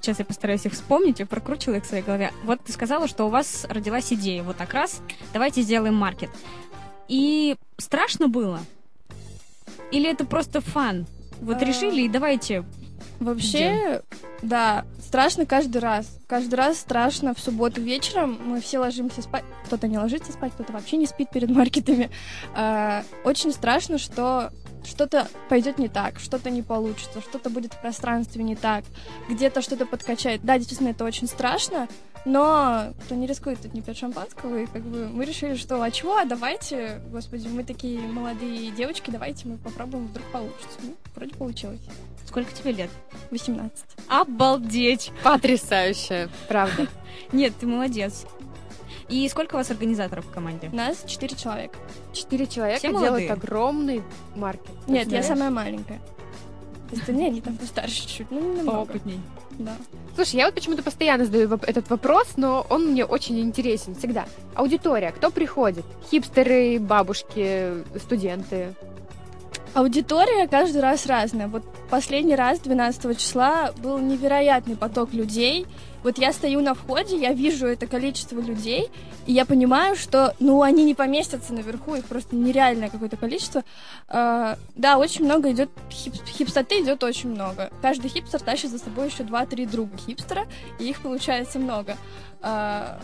[0.00, 2.30] Сейчас я постараюсь их вспомнить и прокручивала их в своей голове.
[2.44, 4.42] Вот ты сказала, что у вас родилась идея.
[4.42, 5.00] Вот так раз,
[5.32, 6.28] давайте сделаем маркет.
[7.08, 8.60] И страшно было?
[9.90, 11.06] Или это просто фан?
[11.40, 11.64] Вот А.
[11.64, 12.64] решили и давайте.
[13.20, 14.02] Вообще,
[14.42, 16.06] да, страшно каждый раз.
[16.26, 18.38] Каждый раз страшно в субботу вечером.
[18.44, 19.44] Мы все ложимся спать.
[19.66, 22.10] Кто-то не ложится спать, кто-то вообще не спит перед маркетами.
[22.54, 24.50] А, Очень страшно, что
[24.84, 28.84] что-то пойдет не так, что-то не получится, что-то будет в пространстве не так,
[29.28, 30.42] где-то что-то подкачает.
[30.42, 31.88] Да, действительно, это очень страшно,
[32.24, 35.90] но кто не рискует, тот не пьет шампанского, и как бы мы решили, что а
[35.90, 40.78] чего, а давайте, господи, мы такие молодые девочки, давайте мы попробуем, вдруг получится.
[40.82, 41.80] Ну, вроде получилось.
[42.26, 42.90] Сколько тебе лет?
[43.30, 43.84] 18.
[44.08, 45.12] Обалдеть!
[45.24, 46.86] Потрясающе, правда.
[47.32, 48.26] Нет, ты молодец.
[49.08, 50.68] И сколько у вас организаторов в команде?
[50.72, 51.76] Нас 4 человека.
[52.12, 53.32] Четыре человека Все делают молодые?
[53.32, 54.02] огромный
[54.36, 54.70] маркет.
[54.86, 56.00] Нет, я самая маленькая.
[56.92, 58.76] Остальные, они там постарше чуть-чуть, ну, немного.
[58.76, 59.20] Опытней.
[59.60, 59.76] Да.
[60.14, 64.24] Слушай, я вот почему-то постоянно задаю этот вопрос, но он мне очень интересен всегда.
[64.54, 65.84] Аудитория, кто приходит?
[66.10, 68.74] Хипстеры, бабушки, студенты.
[69.74, 71.46] Аудитория каждый раз разная.
[71.46, 75.66] Вот последний раз, 12 числа, был невероятный поток людей.
[76.02, 78.90] Вот я стою на входе, я вижу это количество людей,
[79.26, 83.64] и я понимаю, что, ну, они не поместятся наверху, их просто нереальное какое-то количество.
[84.08, 87.70] А, да, очень много идет, хип, хипстоты идет очень много.
[87.82, 90.46] Каждый хипстер тащит за собой еще 2-3 друга хипстера,
[90.78, 91.96] и их получается много.
[92.40, 93.00] А,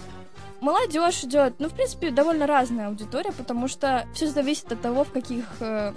[0.60, 5.12] молодежь идет, ну, в принципе, довольно разная аудитория, потому что все зависит от того, в
[5.12, 5.92] каких э,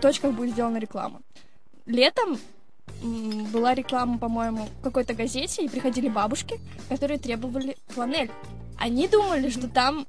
[0.00, 1.22] точках будет сделана реклама.
[1.86, 2.38] Летом
[3.02, 8.30] была реклама, по-моему, в какой-то газете, и приходили бабушки, которые требовали фланель.
[8.78, 10.06] Они думали, что там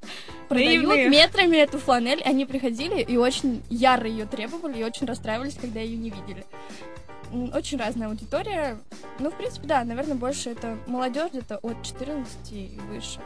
[0.50, 1.10] продают Наивные.
[1.10, 2.22] метрами эту фланель.
[2.24, 6.46] Они приходили и очень яро ее требовали, и очень расстраивались, когда ее не видели.
[7.54, 8.78] Очень разная аудитория.
[9.20, 13.20] Ну, в принципе, да, наверное, больше это молодежь где-то от 14 и выше.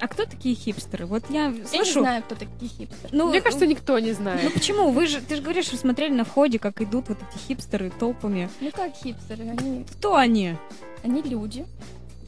[0.00, 1.06] А кто такие хипстеры?
[1.06, 2.00] Вот я Я не слышу...
[2.00, 3.08] знаю, кто такие хипстеры.
[3.10, 4.54] Ну, Мне кажется, никто не ну знает.
[4.54, 4.90] почему?
[4.90, 8.48] Вы же, ты же говоришь, что смотрели на входе, как идут вот эти хипстеры толпами.
[8.60, 9.48] Ну как хипстеры?
[9.48, 10.56] Они, Кто они?
[11.02, 11.66] они люди.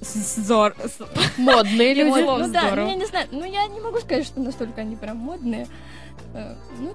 [0.00, 0.74] Зор...
[1.36, 2.20] Модные люди.
[2.22, 2.84] Ну да, здорово.
[2.86, 5.68] ну, я не знаю, ну я не могу сказать, что настолько они прям модные.
[6.34, 6.94] Э, ну,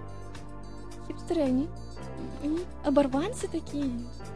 [1.08, 1.68] хипстеры, они
[2.84, 3.86] оборванцы такие.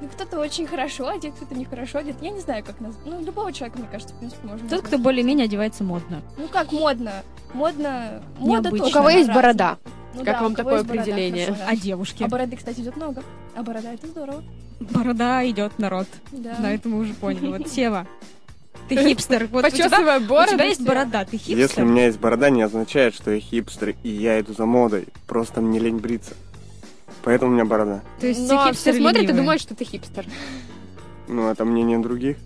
[0.01, 2.15] Ну, кто-то очень хорошо одет, кто-то нехорошо одет.
[2.21, 3.05] Я не знаю, как назвать.
[3.05, 6.21] Ну, любого человека, мне кажется, в принципе, можно Тот, назвать кто более-менее одевается модно.
[6.37, 7.23] Ну, как модно?
[7.53, 8.21] Модно...
[8.39, 9.35] Мода тоже У кого есть разная.
[9.35, 9.77] борода?
[10.15, 11.45] Ну Как да, вам у такое борода, определение?
[11.47, 11.69] хорошо, да.
[11.71, 12.23] А девушки?
[12.23, 13.23] А бороды, кстати, идет много.
[13.55, 14.43] А борода это здорово.
[14.79, 16.07] Борода идет народ.
[16.31, 16.55] Да.
[16.57, 17.47] Да, это мы уже поняли.
[17.57, 18.07] Вот Сева.
[18.87, 19.47] Ты хипстер.
[19.51, 20.53] Вот у тебя, Почесывая у бороду.
[20.53, 21.57] тебя есть борода, ты хипстер.
[21.57, 25.07] Если у меня есть борода, не означает, что я хипстер, и я иду за модой.
[25.27, 26.33] Просто мне лень бриться.
[27.23, 28.01] Поэтому у меня борода.
[28.19, 30.25] То есть Но все хипстеры смотрят и думают, что ты хипстер.
[31.27, 32.37] Ну, это мнение других.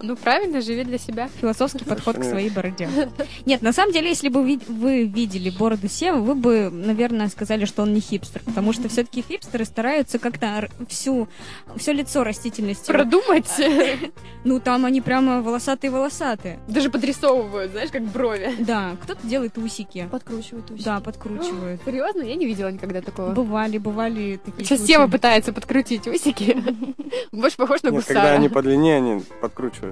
[0.00, 1.28] Ну, правильно, живи для себя.
[1.40, 2.88] Философский подход к своей бороде.
[3.46, 7.82] Нет, на самом деле, если бы вы, видели бороду Севы, вы бы, наверное, сказали, что
[7.82, 11.28] он не хипстер, потому что все-таки хипстеры стараются как-то всю
[11.76, 12.94] все лицо растительностью.
[12.94, 13.50] Продумать.
[14.44, 16.60] Ну, там они прямо волосатые-волосатые.
[16.68, 18.54] Даже подрисовывают, знаешь, как брови.
[18.60, 20.08] Да, кто-то делает усики.
[20.10, 20.84] Подкручивают усики.
[20.84, 21.80] Да, подкручивают.
[21.84, 22.22] Серьезно?
[22.22, 23.32] Я не видела никогда такого.
[23.32, 24.86] Бывали, бывали такие Сейчас.
[24.86, 26.56] Сева пытается подкрутить усики.
[27.32, 28.36] Больше похож на Нет, когда гусара.
[28.36, 29.22] они подлиннее, они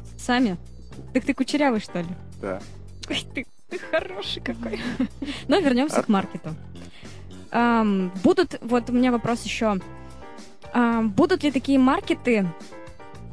[0.00, 0.12] подкручиваются.
[0.24, 0.56] Сами?
[1.12, 2.08] Так ты кучерявый, что ли?
[2.40, 2.60] Да.
[3.08, 4.80] Ой, ты, ты хороший какой.
[5.48, 6.54] Но вернемся А- к маркету.
[7.50, 9.76] Ам, будут, вот у меня вопрос еще.
[11.14, 12.46] Будут ли такие маркеты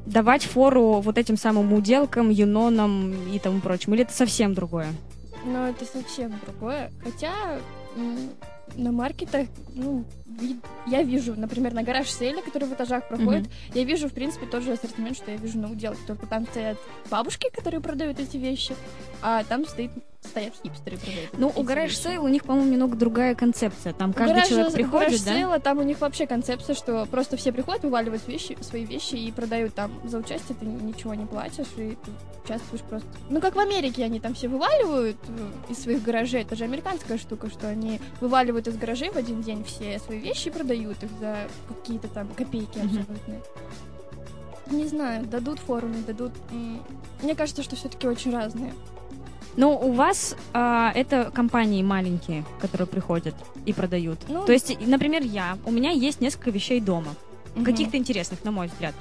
[0.06, 3.96] давать фору вот этим самым уделкам, юнонам и тому прочему?
[3.96, 4.88] Или это совсем другое?
[5.46, 6.92] Но это совсем другое.
[7.04, 7.34] Хотя
[8.76, 10.06] на маркетах, ну,
[10.88, 14.46] я вижу, например, на garage sale е, который в этажах проходит, я вижу, в принципе,
[14.46, 16.02] тот же ассортимент, что я вижу на Уделке.
[16.08, 16.78] Только там стоят
[17.10, 18.76] бабушки, которые продают эти вещи,
[19.22, 23.36] а там стоит, стоят хипстеры, продают Ну, у garage sale у них, по-моему, немного другая
[23.36, 23.94] концепция.
[23.94, 25.34] Там каждый Garage- человек гараж приходит, да?
[25.34, 29.16] sale а, там у них вообще концепция, что просто все приходят, вываливают вещи, свои вещи
[29.16, 29.92] и продают там.
[30.04, 32.12] За участие ты ничего не платишь, и ты
[32.44, 33.08] участвуешь просто.
[33.30, 36.42] Ну, как в Америке, они там все вываливают э, из своих гаражей.
[36.42, 40.48] Это же американская штука, что они вываливают из гаражей в один день все свои вещи
[40.48, 43.42] и продают их за какие-то там копейки абсолютные.
[44.72, 46.32] Не знаю, дадут форумы, дадут...
[47.22, 48.74] Мне кажется, что все-таки очень разные.
[49.56, 53.36] Ну, у вас а, это компании маленькие, которые приходят
[53.68, 54.18] и продают.
[54.28, 57.14] Ну, То есть, например, я, у меня есть несколько вещей дома,
[57.56, 57.66] Мгм.
[57.66, 58.96] каких-то интересных, на мой взгляд.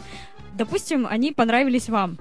[0.53, 2.19] Допустим, они понравились вам.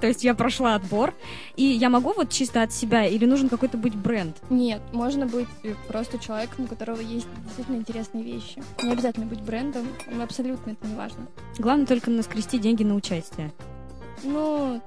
[0.00, 1.14] То есть я прошла отбор,
[1.56, 4.36] и я могу вот чисто от себя, или нужен какой-то быть бренд?
[4.50, 8.62] Нет, можно быть э, просто человеком, у которого есть действительно интересные вещи.
[8.82, 11.26] Не обязательно быть брендом, ну, абсолютно это не важно.
[11.58, 13.52] Главное только наскрести деньги на участие.
[14.22, 14.82] Ну,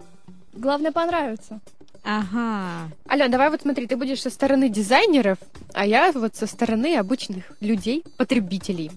[0.53, 1.59] главное понравится.
[2.03, 2.89] Ага.
[3.09, 5.37] Ален, давай вот смотри, ты будешь со стороны дизайнеров,
[5.73, 8.91] а я вот со стороны обычных людей, потребителей.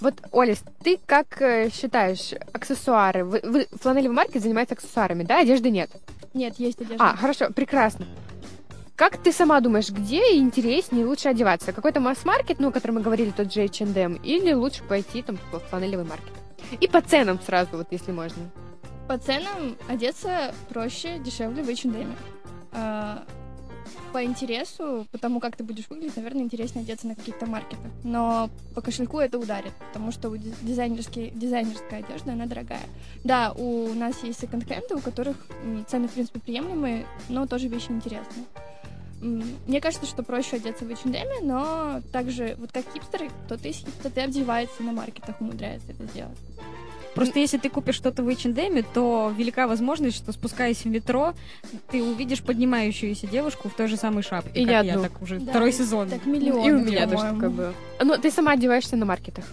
[0.00, 3.24] Вот, Оля, ты как э, считаешь аксессуары?
[3.24, 5.40] Вы, вы- фланелевый маркет занимается аксессуарами, да?
[5.40, 5.90] Одежды нет.
[6.34, 6.96] Нет, есть одежда.
[7.10, 8.06] А, хорошо, прекрасно.
[8.96, 11.72] Как ты сама думаешь, где интереснее и лучше одеваться?
[11.72, 15.58] Какой-то масс-маркет, ну, о котором мы говорили, тот же H&M, или лучше пойти там в
[15.58, 16.32] фланелевый маркет?
[16.80, 18.42] И по ценам сразу, вот если можно.
[19.08, 22.14] По ценам одеться проще, дешевле в H&M.
[24.12, 27.90] По интересу, потому как ты будешь выглядеть, наверное, интереснее одеться на каких-то маркетах.
[28.04, 32.82] Но по кошельку это ударит, потому что у диз- дизайнерский, дизайнерская одежда, она дорогая.
[33.24, 35.36] Да, у нас есть секонд-хенды, у которых
[35.88, 38.44] цены, в принципе, приемлемые, но тоже вещи интересные.
[39.22, 44.16] Мне кажется, что проще одеться в H&M, но также, вот как хипстеры, кто-то из хипстеров
[44.16, 46.36] одевается на маркетах, умудряется это сделать.
[47.14, 51.34] Просто если ты купишь что-то в H&M, то велика возможность, что спускаясь в метро,
[51.90, 55.02] ты увидишь поднимающуюся девушку в той же самой шапке, И как я одну.
[55.02, 56.08] так уже Да, второй сезон.
[56.08, 56.66] Так миллион.
[56.68, 57.74] И у меня тоже такое было.
[58.02, 59.44] Ну, ты сама одеваешься на маркетах.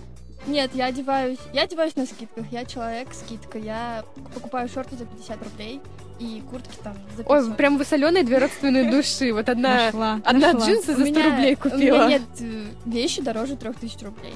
[0.48, 1.38] Нет, я одеваюсь.
[1.54, 2.46] Я одеваюсь на скидках.
[2.50, 3.58] Я человек скидка.
[3.58, 4.04] Я
[4.34, 5.82] покупаю шорты за 50 рублей
[6.18, 7.30] и куртки там за 500.
[7.30, 9.34] Ой, прям вы соленые две родственные души.
[9.34, 10.66] Вот одна, Нашла, одна нашла.
[10.68, 12.08] джинсы за 100 меня- рублей У меня купила.
[12.10, 14.34] нет э, вещи дороже 3000 рублей.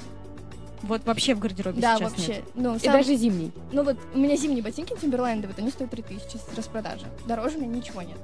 [0.83, 2.27] Вот вообще в гардеробе да, сейчас вообще.
[2.33, 2.43] нет.
[2.55, 3.51] Ну, И сам- даже зимний.
[3.71, 7.05] ну вот у меня зимние ботинки Timberland, вот они стоят 3000 с распродажи.
[7.25, 8.17] Дороже у меня ничего нет.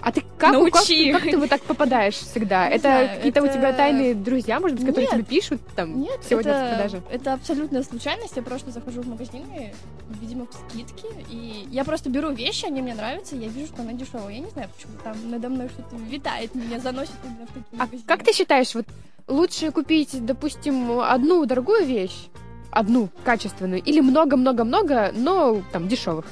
[0.00, 0.70] А ты как, Научи.
[0.70, 2.68] как, ты- как ты вот так попадаешь всегда?
[2.68, 5.14] Не это какие-то у это- тебя тайные друзья, может быть, которые Нет.
[5.14, 7.02] тебе пишут там Нет, сегодня это, распродажа?
[7.10, 8.36] это абсолютная случайность.
[8.36, 9.72] Я просто захожу в магазины,
[10.20, 13.94] видимо, в скидки, и я просто беру вещи, они мне нравятся, я вижу, что она
[13.94, 14.34] дешевая.
[14.34, 17.84] Я не знаю, почему там надо мной что-то витает, меня заносит именно в такие А
[17.84, 18.02] магазины.
[18.06, 18.86] как ты считаешь, вот
[19.26, 22.26] лучше купить, допустим, одну дорогую вещь,
[22.70, 26.26] одну качественную, или много-много-много, но там дешевых?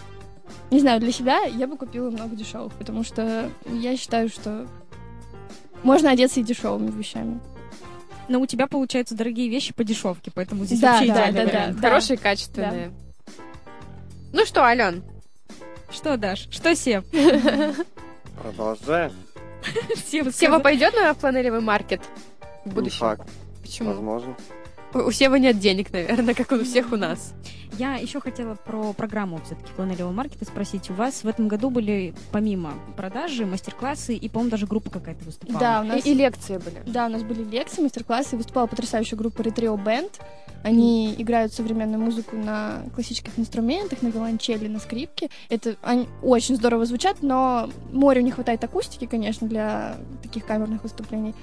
[0.70, 4.66] Не знаю, для себя я бы купила много дешевых, потому что я считаю, что
[5.82, 7.40] можно одеться и дешевыми вещами.
[8.28, 11.44] Но у тебя, получаются дорогие вещи по дешевке, поэтому здесь Да, вообще да, идеальный да,
[11.44, 11.50] да.
[11.58, 11.80] вариант.
[11.80, 12.90] Хорошие, качественные.
[14.32, 15.04] Ну что, Ален,
[15.90, 16.48] Что, Даш?
[16.50, 17.04] Что, Сев?
[18.42, 19.12] Продолжаем.
[20.06, 22.00] Сева, Сева пойдет на фланелевый маркет
[22.64, 22.98] в Не будущем?
[22.98, 23.28] факт.
[23.62, 23.90] Почему?
[23.90, 24.36] Возможно.
[24.94, 27.34] У Севы нет денег, наверное, как у всех у нас.
[27.78, 30.90] Я еще хотела про программу все-таки фланелевого маркета спросить.
[30.90, 35.58] У вас в этом году были, помимо продажи, мастер-классы и, по-моему, даже группа какая-то выступала.
[35.58, 36.82] Да, у И, нас, и лекции были.
[36.86, 40.12] да, у нас были лекции, мастер-классы, выступала потрясающая группа Retrio Band.
[40.62, 45.28] Они играют современную музыку на классических инструментах, на виолончели, на скрипке.
[45.50, 51.34] Это они очень здорово звучат, но морю не хватает акустики, конечно, для таких камерных выступлений.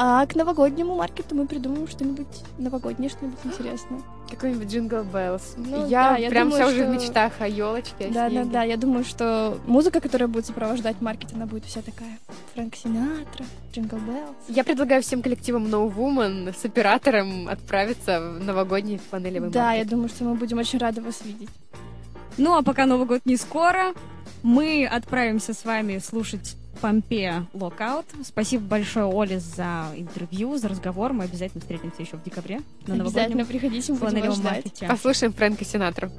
[0.00, 4.00] А к новогоднему маркету мы придумаем что-нибудь новогоднее, что-нибудь интересное.
[4.30, 5.42] Какой-нибудь Jingle Bells.
[5.56, 8.24] Ну я да, я прям думаю, вся уже в что- мечтах о елочке, о Да,
[8.24, 8.50] да, снеге.
[8.50, 8.62] да.
[8.62, 12.16] Я думаю, что музыка, которая будет сопровождать маркет, она будет вся такая.
[12.54, 14.36] Фрэнк Синатра, Jingle Bells.
[14.48, 19.88] Я предлагаю всем коллективам No Woman с оператором отправиться в новогодний фланелевый Да, я маркет.
[19.90, 21.48] думаю, что мы будем очень рады вас видеть.
[22.36, 23.94] Ну, а пока Новый год не скоро,
[24.44, 28.06] мы отправимся с вами слушать Помпея Локаут.
[28.24, 31.12] Спасибо большое, Оле, за интервью, за разговор.
[31.12, 34.64] Мы обязательно встретимся еще в декабре на Обязательно новогоднем приходите, мы будем ждать.
[34.64, 34.86] маркете.
[34.86, 36.10] Послушаем Фрэнка Синатру.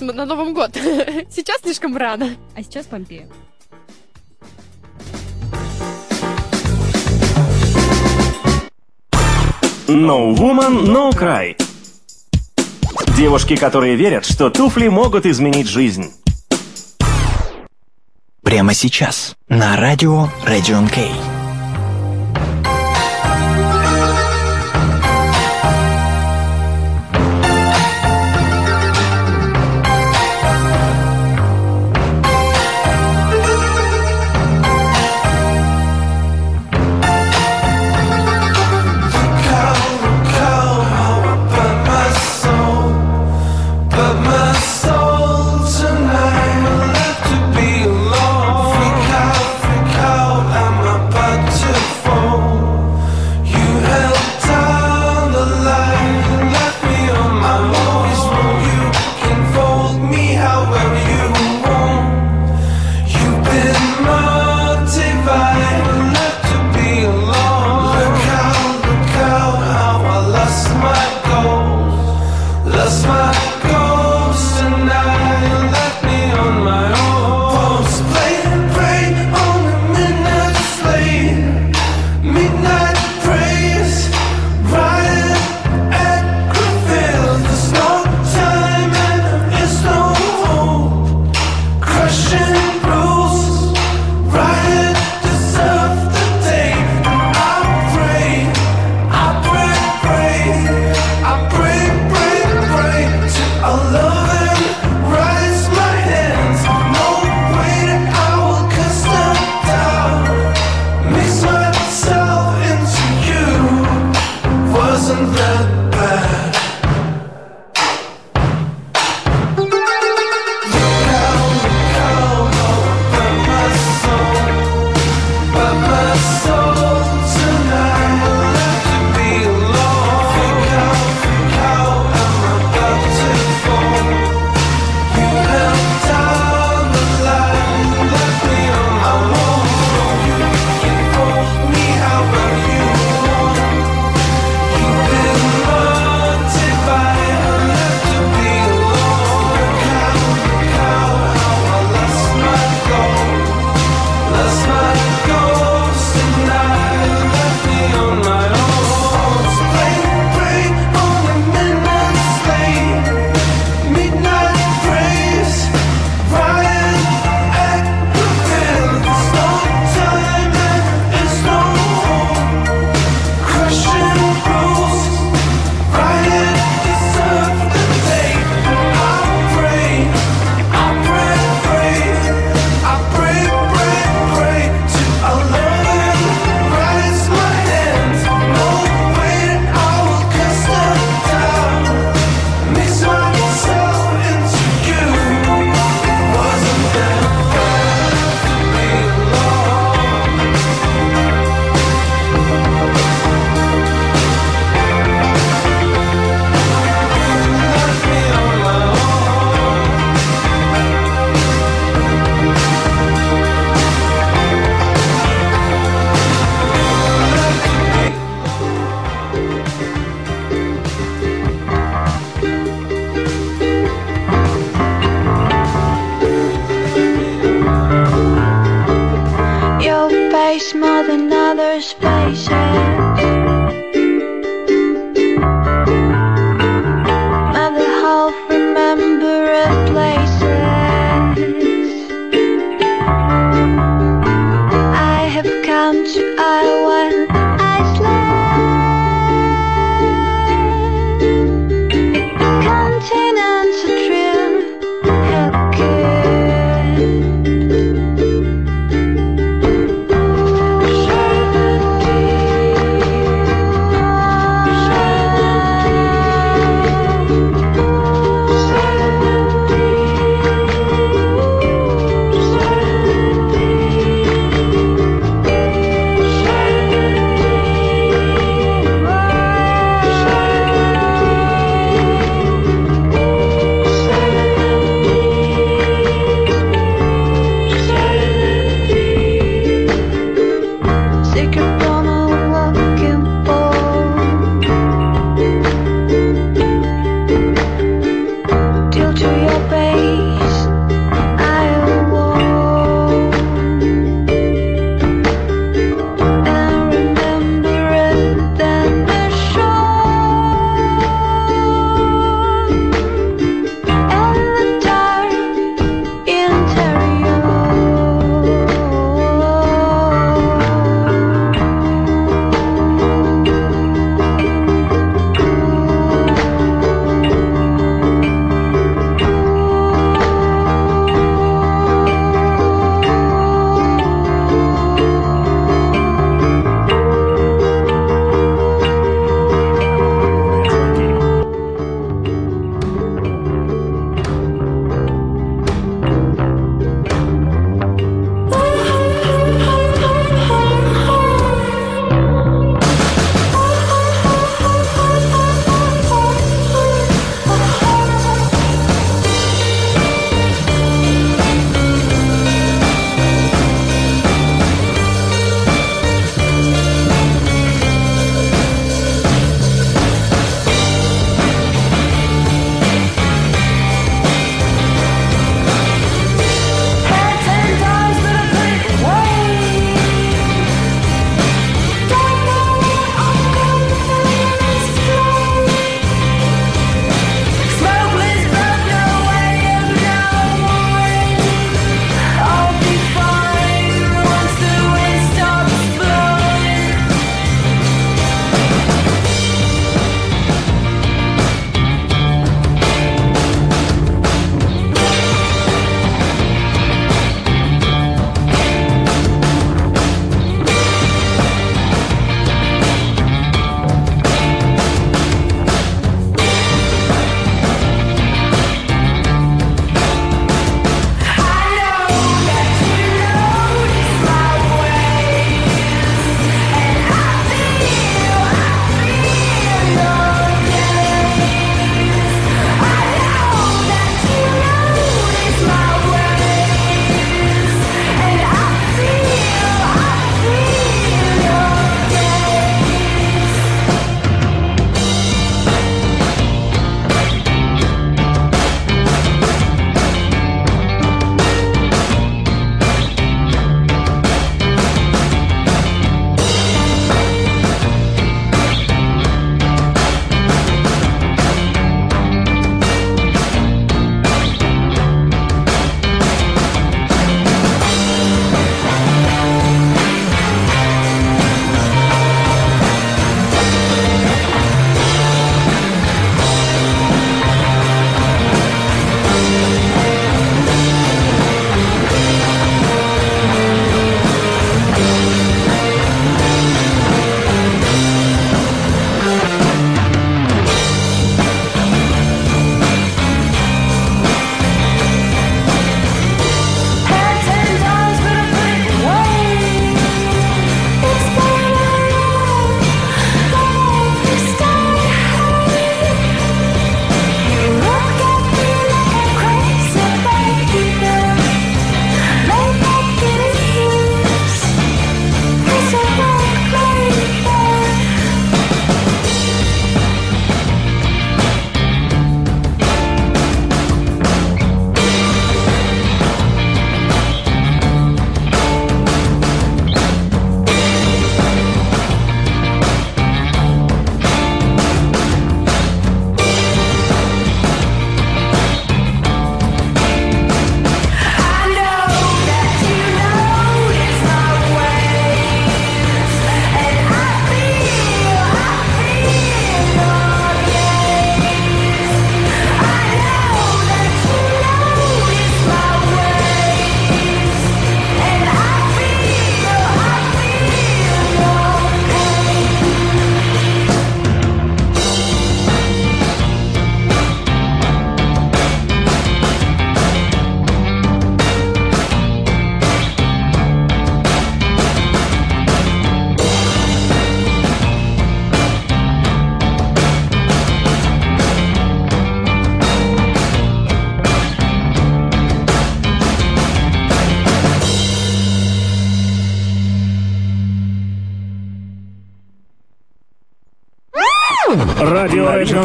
[0.00, 0.72] На Новом год.
[1.30, 2.30] Сейчас слишком рано.
[2.54, 3.26] А сейчас Помпея.
[9.88, 11.56] No Woman, No Cry.
[13.16, 16.12] Девушки, которые верят, что туфли могут изменить жизнь.
[18.46, 21.35] Прямо сейчас на радио Region K.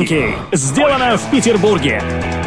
[0.01, 0.55] Радио Region Key.
[0.55, 2.40] Сделано в Петербурге.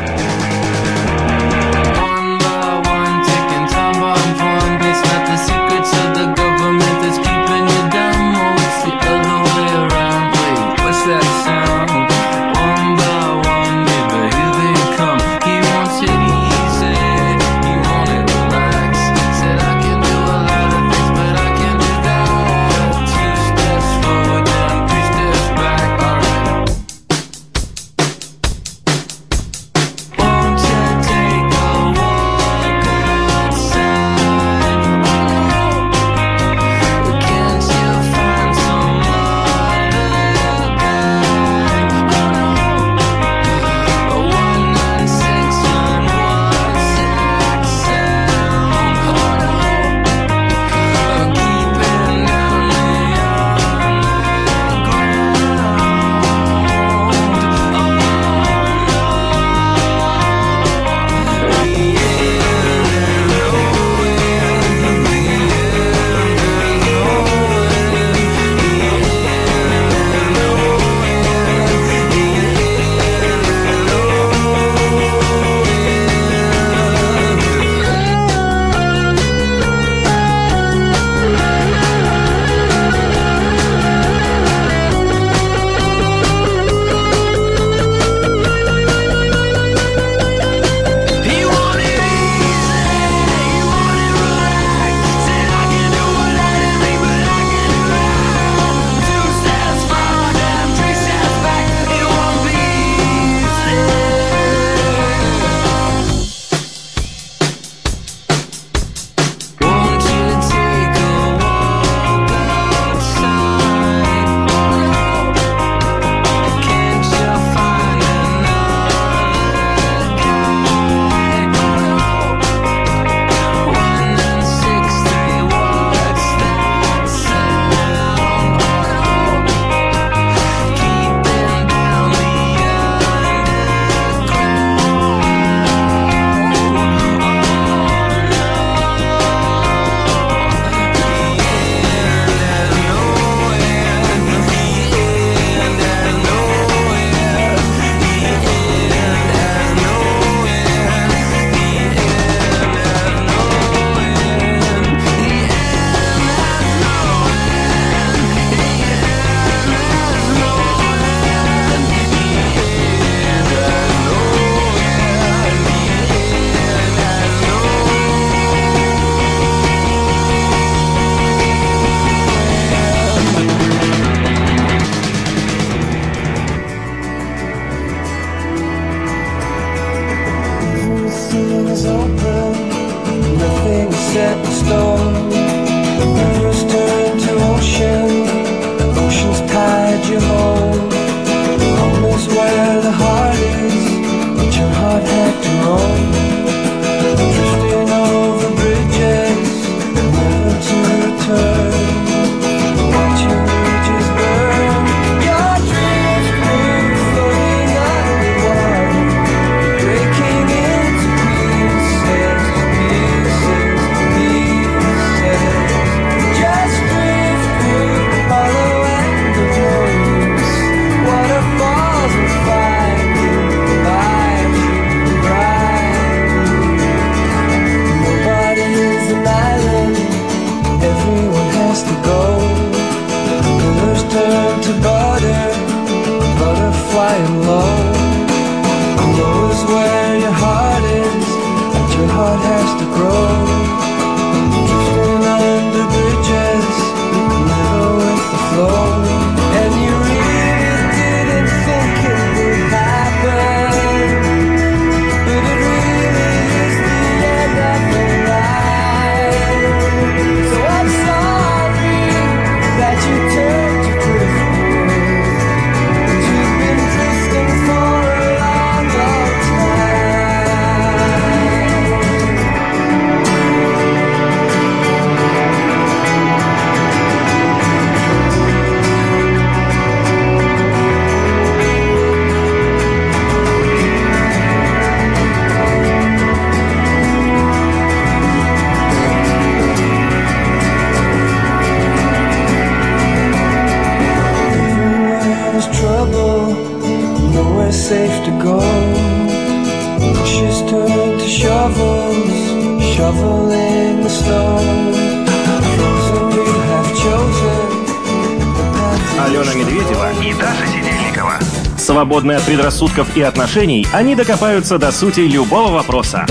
[312.84, 316.26] Предрассудков и отношений, они докопаются до сути любого вопроса.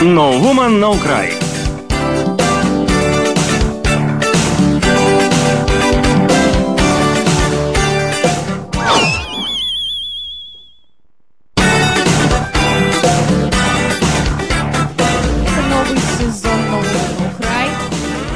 [0.00, 1.32] No Woman, No Cry.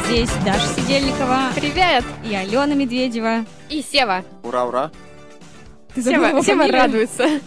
[0.06, 2.04] Здесь Даша Сидельникова Привет!
[2.24, 3.44] и Алена Медведева.
[3.70, 4.24] И Сева.
[4.42, 4.90] Ура, ура.
[6.03, 7.40] Сева, его Сева радуется.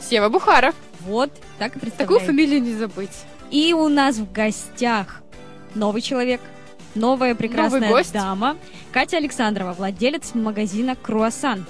[0.00, 0.74] Сева Бухаров.
[1.00, 3.24] Вот, так и Такую фамилию не забыть.
[3.50, 5.22] И у нас в гостях
[5.74, 6.40] новый человек,
[6.94, 8.12] новая прекрасная Новый гость.
[8.12, 8.56] дама,
[8.92, 11.64] Катя Александрова, владелец магазина «Круассан».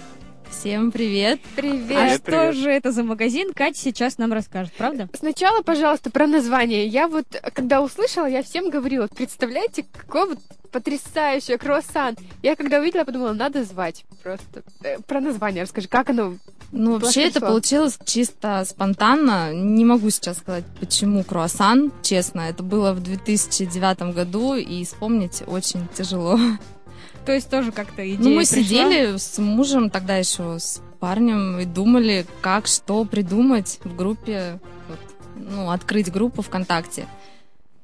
[0.51, 1.38] Всем привет.
[1.57, 1.86] А Привет.
[1.86, 2.55] Привет, что привет.
[2.57, 5.09] же это за магазин, Катя сейчас нам расскажет, правда?
[5.16, 6.86] Сначала, пожалуйста, про название.
[6.88, 7.24] Я вот,
[7.55, 10.36] когда услышала, я всем говорила, представляете, какой
[10.72, 12.16] вот потрясающий круассан.
[12.42, 14.62] Я когда увидела, подумала, надо звать просто.
[14.82, 16.36] Э, про название расскажи, как оно...
[16.72, 19.52] Ну, вообще это получилось чисто спонтанно.
[19.52, 22.42] Не могу сейчас сказать, почему круассан, честно.
[22.42, 26.38] Это было в 2009 году, и вспомнить очень тяжело.
[27.26, 28.56] То есть тоже как-то идея Ну, мы пришла?
[28.58, 34.98] сидели с мужем тогда еще, с парнем, и думали, как, что придумать в группе, вот,
[35.36, 37.06] ну, открыть группу ВКонтакте.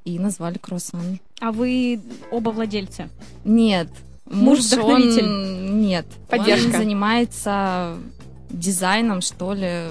[0.07, 1.19] И назвали круассан.
[1.41, 2.01] А вы
[2.31, 3.09] оба владельца?
[3.45, 3.89] Нет.
[4.25, 5.81] Муж он- вдохновитель?
[5.81, 6.07] Нет.
[6.31, 6.67] Поддержка.
[6.67, 7.97] Он занимается
[8.49, 9.89] дизайном, что ли,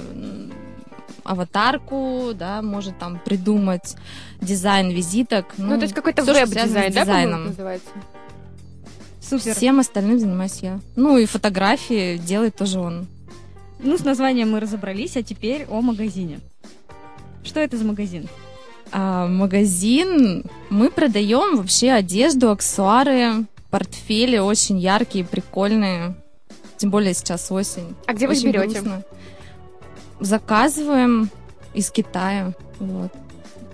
[1.26, 3.98] аватарку, да, может там придумать
[4.40, 5.54] дизайн визиток.
[5.58, 7.46] Ну, то есть какой-то веб-дизайн, да, дизайном.
[7.48, 7.90] называется?
[9.22, 9.54] Супер.
[9.54, 10.80] Всем остальным занимаюсь я.
[10.96, 13.08] Ну и фотографии делает тоже он.
[13.80, 16.40] Ну, с названием мы разобрались, а теперь о магазине.
[17.44, 18.30] Что это за магазин?
[18.92, 26.16] А, магазин мы продаем вообще одежду, аксессуары, портфели очень яркие, прикольные.
[26.78, 27.96] Тем более сейчас осень.
[28.06, 28.80] А где вы Очень берете?
[28.82, 29.04] грустно.
[30.20, 31.30] Заказываем
[31.74, 32.54] из Китая.
[32.80, 33.12] Вот.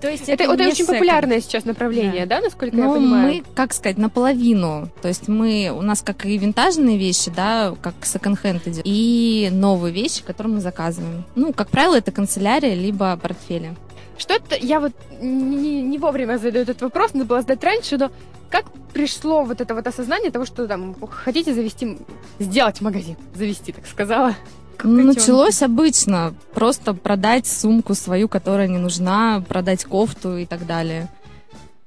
[0.01, 0.97] То есть Это, это не очень секонд.
[0.97, 3.27] популярное сейчас направление, да, насколько я Ну, понимаю?
[3.27, 4.89] мы, как сказать, наполовину.
[5.03, 9.93] То есть мы, у нас как и винтажные вещи, да, как секонд-хенд идет, и новые
[9.93, 11.23] вещи, которые мы заказываем.
[11.35, 13.75] Ну, как правило, это канцелярия, либо портфели.
[14.21, 18.11] Что это, я вот не, не вовремя задаю этот вопрос, надо было задать раньше, но
[18.51, 21.97] как пришло вот это вот осознание того, что там хотите завести,
[22.37, 24.35] сделать магазин, завести, так сказала?
[24.83, 26.35] Ну, началось обычно.
[26.53, 31.07] Просто продать сумку свою, которая не нужна, продать кофту и так далее.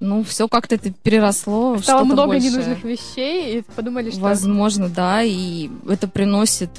[0.01, 1.79] Ну, все как-то это переросло.
[1.79, 2.51] Стало что-то много большее.
[2.51, 4.19] ненужных вещей, и подумали, что...
[4.19, 6.71] Возможно, да, и это приносит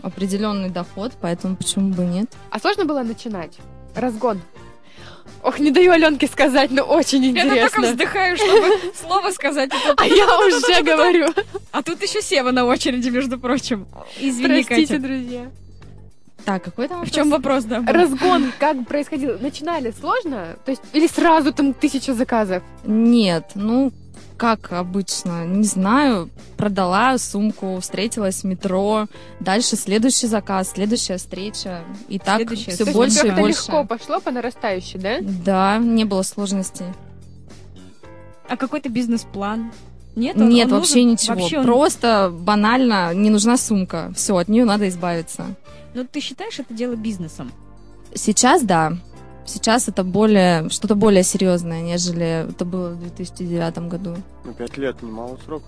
[0.00, 2.30] определенный доход, поэтому почему бы нет?
[2.50, 3.58] А сложно было начинать?
[3.96, 4.40] Разгон.
[5.42, 7.82] Ох, не даю Аленке сказать, но очень Я только интересно.
[7.82, 9.70] вздыхаю, чтобы слово сказать.
[9.96, 11.28] А я уже говорю.
[11.72, 13.86] А тут еще Сева на очереди, между прочим.
[14.20, 15.50] Извини, Простите, друзья.
[16.44, 17.80] Так, какой там В чем вопрос, да?
[17.80, 17.92] был?
[17.92, 19.38] Разгон как происходил?
[19.40, 20.56] Начинали сложно?
[20.64, 22.62] То есть, или сразу там тысяча заказов?
[22.84, 23.92] Нет, ну,
[24.36, 29.06] как обычно, не знаю, продала сумку, встретилась в метро,
[29.40, 32.78] дальше следующий заказ, следующая встреча, и так Следующая все.
[32.78, 33.60] То есть больше и как-то больше.
[33.62, 35.18] легко пошло по нарастающей, да?
[35.20, 36.86] Да, не было сложностей.
[38.48, 39.72] А какой-то бизнес-план?
[40.14, 41.10] Нет, он- Нет, он вообще нужен?
[41.12, 41.34] ничего.
[41.40, 44.12] Вообще он- Просто банально не нужна сумка.
[44.14, 45.46] Все, от нее надо избавиться.
[45.94, 47.50] Ну, ты считаешь это дело бизнесом?
[48.14, 48.92] Сейчас да.
[49.44, 54.16] Сейчас это более что-то более серьезное, нежели это было в 2009 году.
[54.44, 55.62] Ну, пять лет, немало срок.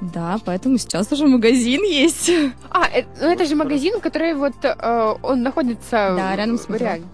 [0.00, 2.30] Да, поэтому сейчас уже магазин есть.
[2.70, 6.14] А, э, ну это же магазин, который вот, э, он находится...
[6.16, 6.86] Да, рядом с метро.
[6.86, 7.06] Реально.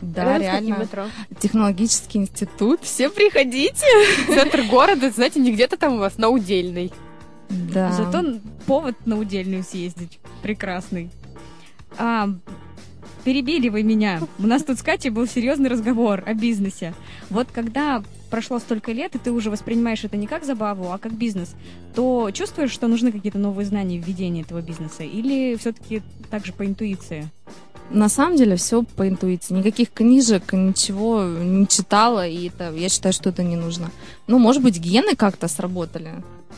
[0.00, 0.74] Да, Рядом реально.
[0.82, 1.04] метро?
[1.40, 2.80] Технологический институт.
[2.82, 3.86] Все приходите.
[4.28, 6.92] Центр города, знаете, не где-то там у вас, на Удельной.
[7.48, 7.92] Да.
[7.92, 10.20] Зато повод на удельную съездить.
[10.42, 11.10] Прекрасный.
[11.96, 12.28] А,
[13.28, 14.22] перебили вы меня.
[14.38, 16.94] У нас тут с Катей был серьезный разговор о бизнесе.
[17.28, 21.12] Вот когда прошло столько лет, и ты уже воспринимаешь это не как забаву, а как
[21.12, 21.54] бизнес,
[21.94, 25.02] то чувствуешь, что нужны какие-то новые знания в ведении этого бизнеса?
[25.02, 26.00] Или все-таки
[26.30, 27.28] также по интуиции?
[27.90, 29.52] На самом деле все по интуиции.
[29.52, 33.90] Никаких книжек, ничего не читала, и это, я считаю, что это не нужно.
[34.26, 36.12] Ну, может быть, гены как-то сработали.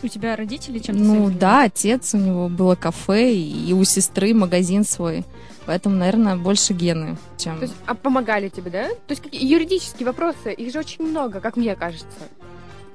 [0.05, 4.85] У тебя родители чем-то Ну да, отец, у него было кафе, и у сестры магазин
[4.85, 5.25] свой.
[5.67, 7.57] Поэтому, наверное, больше гены, чем...
[7.59, 8.89] То есть, а помогали тебе, да?
[8.89, 12.07] То есть какие юридические вопросы, их же очень много, как мне кажется.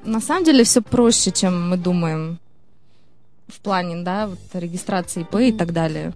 [0.04, 2.40] На самом деле все проще, чем мы думаем.
[3.48, 6.14] в плане, да, вот регистрации ИП и так далее.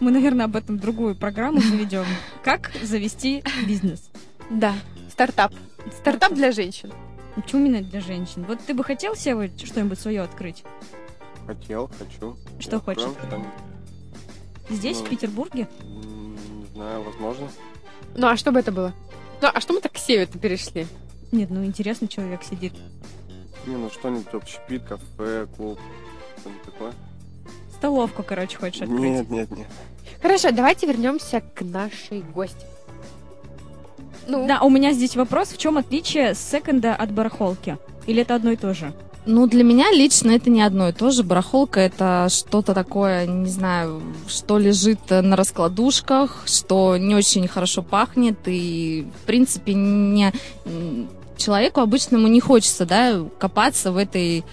[0.00, 2.04] Мы, наверное, об этом другую программу заведем.
[2.42, 4.10] Как завести бизнес?
[4.50, 4.74] Да,
[5.10, 5.52] стартап.
[6.00, 6.92] Стартап для женщин.
[7.34, 8.44] Почему именно для женщин?
[8.46, 10.64] Вот ты бы хотел, Сева, что-нибудь свое открыть?
[11.46, 12.36] Хотел, хочу.
[12.58, 13.02] Что хочешь?
[14.68, 15.04] Здесь, Ну.
[15.04, 15.68] в Петербурге?
[15.82, 17.48] Не знаю, возможно.
[18.16, 18.92] Ну, а что бы это было?
[19.42, 20.86] Ну, а что мы так к северу перешли?
[21.32, 22.72] Нет, ну интересный человек сидит.
[23.66, 25.78] Не, ну что-нибудь общепит, кафе, клуб.
[26.40, 26.92] Что-нибудь такое.
[27.74, 29.00] Столовку, короче, хочешь открыть?
[29.00, 29.66] Нет, нет, нет.
[30.22, 32.64] Хорошо, давайте вернемся к нашей гости.
[34.26, 37.76] Ну, Да, у меня здесь вопрос, в чем отличие секонда от барахолки?
[38.06, 38.92] Или это одно и то же?
[39.26, 41.24] Ну, для меня лично это не одно и то же.
[41.24, 48.38] Барахолка это что-то такое, не знаю, что лежит на раскладушках, что не очень хорошо пахнет,
[48.46, 50.32] и, в принципе, не,
[51.36, 54.44] человеку обычному не хочется, да, копаться в этой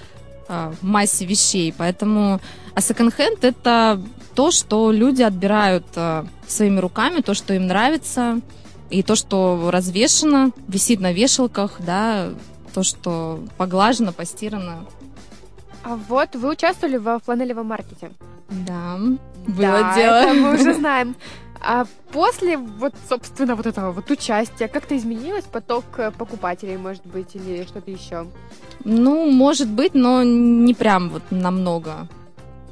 [0.48, 1.72] а, массе вещей.
[1.78, 2.42] Поэтому,
[2.74, 4.02] а секонд-хенд это
[4.34, 8.42] то, что люди отбирают а, своими руками, то, что им нравится,
[8.90, 12.30] и то, что развешено, висит на вешалках, да,
[12.74, 14.86] то, что поглажено, постирано.
[15.84, 18.12] а вот вы участвовали во фланелевом маркете.
[18.50, 18.98] Да,
[19.48, 20.16] было да, дело.
[20.16, 21.16] это мы уже знаем.
[21.66, 27.36] А после вот, собственно, вот этого вот участия как-то изменилось поток э, покупателей, может быть,
[27.36, 28.28] или что-то еще?
[28.84, 32.08] Ну, может быть, но не прям вот намного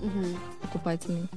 [0.01, 0.25] Мгм.
[0.61, 1.27] покупателей.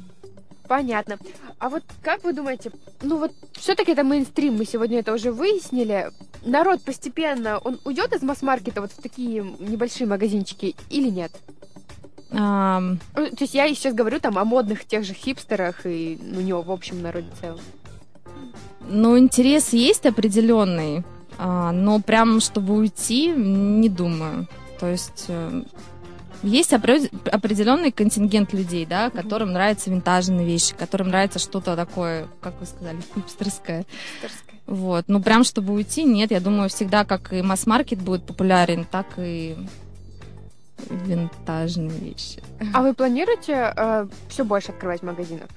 [0.68, 1.18] Понятно.
[1.58, 2.70] А вот как вы думаете,
[3.02, 6.10] ну вот все-таки это мейнстрим, мы сегодня это уже выяснили.
[6.44, 11.32] Народ постепенно, он уйдет из масс-маркета вот в такие небольшие магазинчики или нет?
[12.30, 16.52] Ну, То есть я сейчас говорю там о модных тех же хипстерах и ну, не
[16.52, 17.60] в общем народе целом.
[18.80, 21.04] ну, интерес есть определенный,
[21.38, 24.48] а, но прям чтобы уйти, не думаю.
[24.80, 25.62] То есть э,
[26.45, 32.61] есть опре- определенный контингент людей, да, которым нравятся винтажные вещи, которым нравится что-то такое, как
[32.61, 33.84] вы сказали, хипстерское.
[34.66, 35.05] Вот.
[35.09, 36.30] Ну, прям чтобы уйти, нет.
[36.30, 39.57] Я думаю, всегда как и масс-маркет будет популярен, так и
[40.88, 42.42] винтажные вещи.
[42.72, 45.49] А вы планируете все больше открывать магазинов?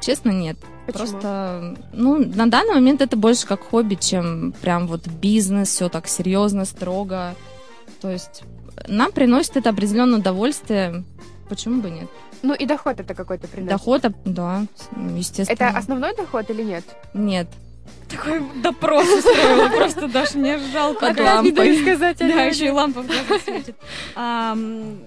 [0.00, 0.56] Честно, нет.
[0.86, 1.06] Почему?
[1.06, 6.08] Просто, ну, на данный момент это больше как хобби, чем прям вот бизнес, все так
[6.08, 7.34] серьезно, строго.
[8.00, 8.42] То есть
[8.90, 11.04] нам приносит это определенное удовольствие.
[11.48, 12.08] Почему бы нет?
[12.42, 13.70] Ну и доход это какой-то приносит.
[13.70, 14.66] Доход, да,
[15.16, 15.54] естественно.
[15.54, 16.84] Это основной доход или нет?
[17.14, 17.48] Нет.
[18.08, 21.08] Такой допрос устроила, просто даже мне жалко.
[21.08, 21.70] Под лампой.
[21.70, 23.76] Не сказать, Да, еще и лампа в глаза светит.
[24.14, 24.98] Ам,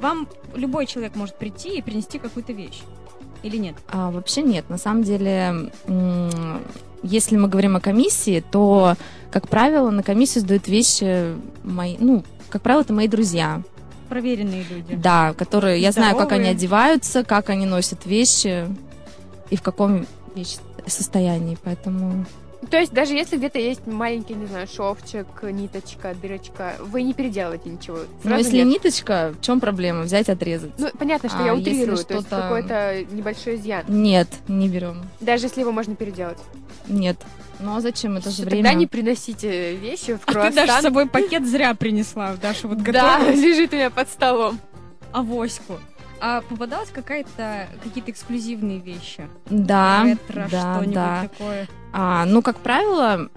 [0.00, 2.82] Вам любой человек может прийти и принести какую-то вещь.
[3.42, 3.76] Или нет?
[3.88, 4.68] А, вообще нет.
[4.68, 5.70] На самом деле,
[7.02, 8.96] если мы говорим о комиссии, то,
[9.30, 13.62] как правило, на комиссию сдают вещи мои, ну, как правило, это мои друзья.
[14.08, 14.94] Проверенные люди.
[14.94, 16.50] Да, которые, я знаю, как они Здоровые.
[16.50, 18.66] одеваются, как они носят вещи
[19.50, 22.24] и в каком вещи состоянии, поэтому...
[22.70, 27.70] То есть даже если где-то есть маленький, не знаю, шовчик, ниточка, дырочка, вы не переделываете
[27.70, 27.98] ничего?
[28.24, 28.66] Но Сразу если нет?
[28.66, 30.02] ниточка, в чем проблема?
[30.02, 30.72] Взять, отрезать?
[30.76, 33.84] Ну, понятно, что А я утрирую, то есть какой-то небольшой изъян.
[33.86, 35.02] Нет, не берем.
[35.20, 36.38] Даже если его можно переделать.
[36.88, 37.16] Нет.
[37.60, 38.16] Ну а зачем?
[38.16, 38.72] Это же Тогда время.
[38.74, 40.54] не приносите вещи в А ты круассан.
[40.54, 42.34] даже с собой пакет зря принесла.
[42.40, 43.40] Даша вот Да, готовилась.
[43.44, 44.58] лежит у меня под столом.
[45.12, 45.74] авоську.
[46.20, 49.28] А попадалась какая-то какие-то эксклюзивные вещи?
[49.46, 51.28] Да, Ретро, да, да.
[51.28, 51.68] такое?
[51.92, 53.30] А, ну, как правило,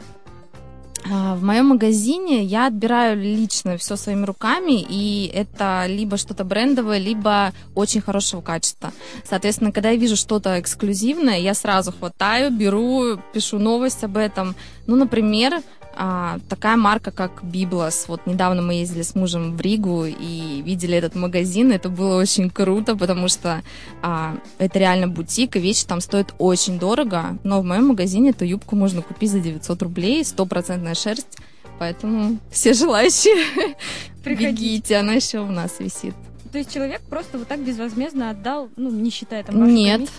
[1.10, 7.00] а, в моем магазине я отбираю лично все своими руками, и это либо что-то брендовое,
[7.00, 8.92] либо очень хорошего качества.
[9.24, 14.56] Соответственно, когда я вижу что-то эксклюзивное, я сразу хватаю, беру, пишу новость об этом.
[14.86, 15.62] Ну, например,
[16.04, 18.06] а, такая марка, как Библос.
[18.08, 21.72] Вот недавно мы ездили с мужем в Ригу и видели этот магазин.
[21.72, 23.62] Это было очень круто, потому что
[24.02, 27.38] а, это реально бутик, и вещи там стоят очень дорого.
[27.44, 31.38] Но в моем магазине эту юбку можно купить за 900 рублей, стопроцентная шерсть.
[31.78, 33.76] Поэтому все желающие,
[34.24, 34.52] Приходите.
[34.52, 36.16] бегите, она еще у нас висит.
[36.52, 39.98] То есть человек просто вот так безвозмездно отдал, ну, не считая там Нет.
[39.98, 40.18] комиссию?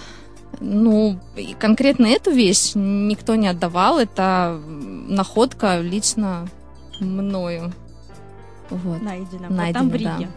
[0.60, 3.98] Ну, и конкретно эту вещь никто не отдавал.
[3.98, 6.46] Это находка лично
[7.00, 7.72] мною.
[8.70, 9.02] Вот.
[9.02, 9.48] Найдено.
[9.48, 9.98] Вот Найдено, там в да.
[10.18, 10.30] Риге.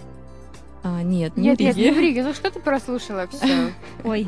[0.84, 1.90] А, нет, не Нет, нет, Риге.
[1.90, 2.24] не в Риге.
[2.24, 3.74] Ну что ты прослушала все?
[4.04, 4.28] Ой.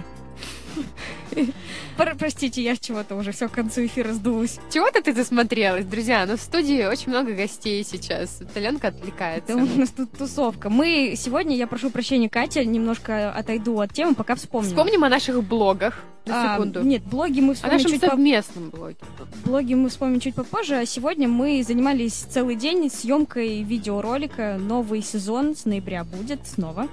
[1.97, 4.59] Пр- Простите, я чего-то уже все к концу эфира сдулась.
[4.71, 6.25] Чего-то ты засмотрелась, друзья.
[6.25, 8.39] Но в студии очень много гостей сейчас.
[8.55, 9.53] Ленка отвлекается.
[9.53, 10.69] Это у нас тут тусовка.
[10.69, 14.67] Мы сегодня, я прошу прощения, Катя, немножко отойду от темы, пока вспомню.
[14.69, 16.03] Вспомним о наших блогах.
[16.25, 16.83] На А, секунду.
[16.83, 18.97] Нет, блоги мы О вспомним нашем чуть по- совместном блоге.
[19.45, 24.57] Блоги мы вспомним чуть попозже, а сегодня мы занимались целый день съемкой видеоролика.
[24.59, 26.89] Новый сезон с ноября будет снова.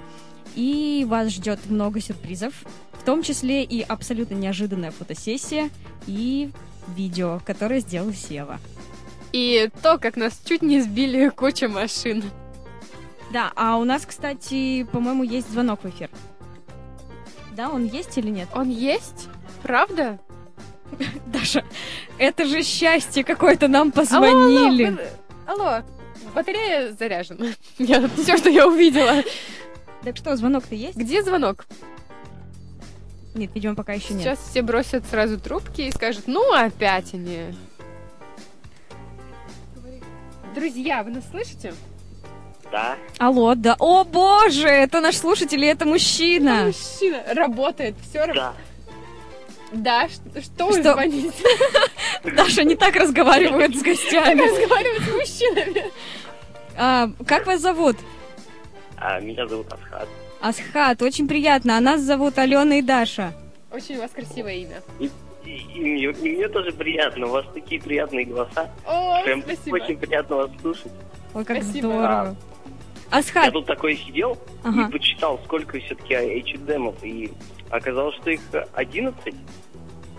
[0.55, 2.53] И вас ждет много сюрпризов,
[2.93, 5.69] в том числе и абсолютно неожиданная фотосессия
[6.07, 6.51] и
[6.95, 8.59] видео, которое сделал Сева.
[9.31, 12.23] И то, как нас чуть не сбили куча машин.
[13.33, 16.09] Да, а у нас, кстати, по-моему, есть звонок в эфир.
[17.51, 18.47] Да, он есть или нет?
[18.53, 19.27] Он есть?
[19.61, 20.19] Правда?
[21.25, 21.65] Даша,
[22.17, 24.97] это же счастье какое-то нам позвонили.
[25.47, 25.83] Алло, алло, алло,
[26.33, 27.47] батарея заряжена.
[27.77, 29.23] Я, все, что я увидела.
[30.05, 30.95] Так что, звонок-то есть?
[30.95, 31.65] Где звонок?
[33.33, 34.21] Нет, видимо, пока еще нет.
[34.21, 37.55] Сейчас все бросят сразу трубки и скажут, ну опять они.
[40.53, 41.73] Друзья, вы нас слышите?
[42.71, 42.97] Да.
[43.17, 43.75] Алло, да.
[43.79, 46.65] О боже, это наш слушатель, и это мужчина.
[46.65, 48.53] Мужчина работает, все работает.
[49.71, 50.05] Да.
[50.05, 50.93] Да, что, что вы Что?
[50.93, 51.43] звоните?
[52.23, 54.41] Даша не так разговаривает с гостями.
[54.41, 55.91] Разговаривать с мужчинами.
[56.77, 57.97] А, как вас зовут?
[58.97, 60.07] А, меня зовут Асхат.
[60.41, 61.77] Асхат, очень приятно.
[61.77, 63.33] А нас зовут Алена и Даша.
[63.71, 64.81] Очень у вас красивое имя.
[64.99, 65.09] И,
[65.45, 67.27] и- и мне, и мне тоже приятно.
[67.27, 68.69] У вас такие приятные голоса.
[68.85, 69.75] О, Прям спасибо.
[69.75, 70.91] очень приятно вас слушать.
[71.33, 71.87] Ой, как Спасибо.
[71.87, 72.35] здорово.
[73.11, 74.87] Я Асхат, тут такой сидел Ага.
[74.87, 77.31] и почитал, сколько все-таки H&M, и
[77.69, 78.41] оказалось, что их
[78.73, 79.35] 11.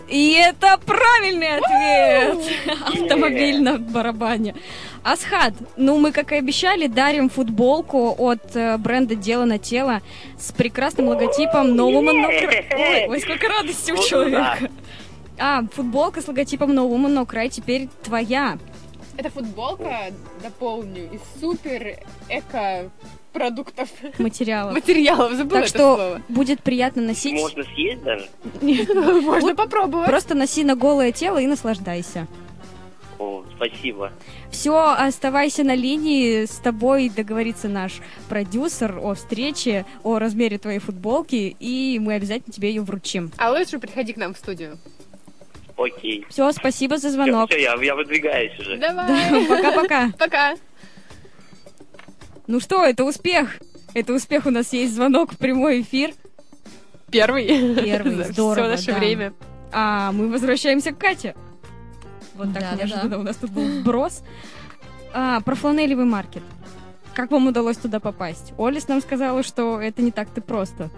[0.08, 2.38] И это правильный ответ.
[2.86, 4.54] Автомобиль на барабане.
[5.02, 10.02] Асхат, ну мы, как и обещали, дарим футболку от э, бренда «Дело на тело»
[10.38, 12.64] с прекрасным логотипом нового монокра.
[12.76, 14.70] Ой, ой, сколько радости у человека.
[15.38, 18.58] А, футболка с логотипом нового монокра теперь твоя.
[19.16, 21.98] Эта футболка, дополню, из супер
[22.28, 22.90] эко
[23.36, 24.72] продуктов, Материалов.
[24.72, 25.32] материалов.
[25.32, 26.22] Забыла Так это что слово.
[26.28, 27.34] будет приятно носить.
[27.34, 28.26] Можно съесть даже?
[29.22, 30.08] Можно попробовать.
[30.08, 32.26] Просто носи на голое тело и наслаждайся.
[33.18, 34.12] О, спасибо.
[34.50, 36.46] Все, оставайся на линии.
[36.46, 42.70] С тобой договорится наш продюсер о встрече, о размере твоей футболки, и мы обязательно тебе
[42.70, 43.30] ее вручим.
[43.36, 44.78] А лучше приходи к нам в студию.
[45.76, 46.24] Окей.
[46.30, 47.50] Все, спасибо за звонок.
[47.50, 48.78] Все, я, я выдвигаюсь уже.
[48.78, 49.46] Давай.
[49.46, 50.10] Пока-пока.
[50.18, 50.54] Пока.
[52.46, 53.58] Ну что, это успех.
[53.94, 56.12] Это успех, у нас есть звонок в прямой эфир.
[57.10, 57.46] Первый.
[57.76, 58.98] Первый, здорово, Все наше да.
[58.98, 59.32] время.
[59.72, 61.34] А мы возвращаемся к Кате.
[62.34, 62.76] Вот так Да-да-да.
[62.84, 64.22] неожиданно у нас тут был вброс.
[65.12, 66.42] А, про фланелевый маркет.
[67.14, 68.52] Как вам удалось туда попасть?
[68.58, 70.90] Олис нам сказала, что это не так-то просто.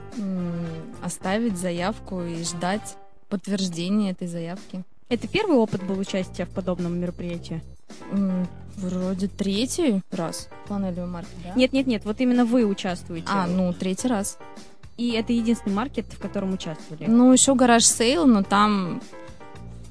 [1.01, 2.97] Оставить заявку и ждать
[3.29, 4.83] подтверждения этой заявки.
[5.09, 7.63] Это первый опыт был участия в подобном мероприятии?
[8.77, 11.53] Вроде третий раз фланелевый маркет, да?
[11.57, 13.27] Нет-нет-нет, вот именно вы участвуете.
[13.29, 14.39] А, ну, третий раз.
[14.97, 17.07] И это единственный маркет, в котором участвовали.
[17.07, 19.01] Ну, еще garage sale, но там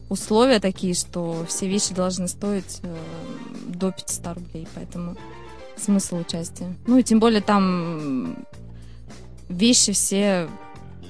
[0.10, 2.96] условия такие, что все вещи должны стоить э,
[3.68, 5.18] до 500 рублей, поэтому
[5.76, 6.74] смысл участия.
[6.88, 8.46] Ну, и тем более там
[9.50, 10.50] вещи все,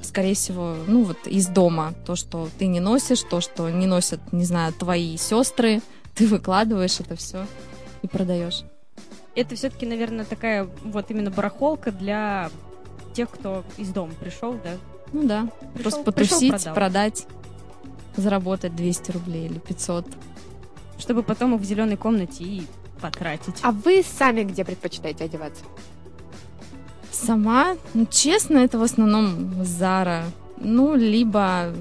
[0.01, 1.93] скорее всего, ну, вот из дома.
[2.05, 5.81] То, что ты не носишь, то, что не носят, не знаю, твои сестры,
[6.17, 7.45] ты выкладываешь это все
[8.01, 8.63] и продаешь.
[9.35, 12.49] Это все-таки, наверное, такая вот именно барахолка для
[13.13, 14.71] тех, кто из дома пришел, да?
[15.13, 17.27] Ну да, Пришел- просто потусить, пришел, продать,
[18.15, 20.07] заработать 200 рублей или 500.
[20.97, 22.67] Чтобы потом их в зеленой комнате и
[22.99, 23.59] потратить.
[23.61, 25.63] А вы сами где предпочитаете одеваться?
[27.11, 30.25] Сама, ну, честно, это в основном Зара.
[30.59, 31.71] Ну, либо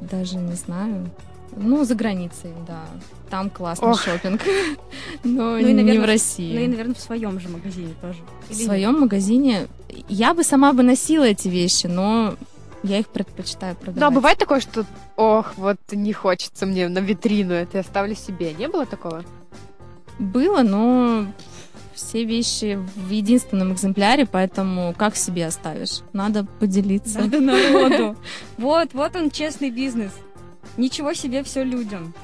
[0.00, 1.10] даже не знаю.
[1.56, 2.84] Ну, за границей, да.
[3.30, 4.02] Там классный Ох.
[4.02, 4.42] шопинг.
[5.24, 6.54] Но Ну и, не наверное, в в- России.
[6.54, 8.18] Ну и, наверное, в своем же магазине тоже.
[8.46, 8.66] в Или нет?
[8.66, 9.66] своем магазине
[10.08, 12.36] я бы сама бы носила эти вещи, но
[12.82, 14.00] я их предпочитаю продавать.
[14.00, 14.84] Ну, а бывает такое, что,
[15.16, 18.52] ох, вот не хочется мне на витрину, это я оставлю себе.
[18.52, 19.24] Не было такого?
[20.18, 21.26] Было, но
[21.94, 26.00] все вещи в единственном экземпляре, поэтому как себе оставишь?
[26.12, 27.20] Надо поделиться.
[27.20, 28.16] Надо народу.
[28.58, 30.12] Вот, вот он честный бизнес.
[30.76, 32.14] Ничего себе, все людям.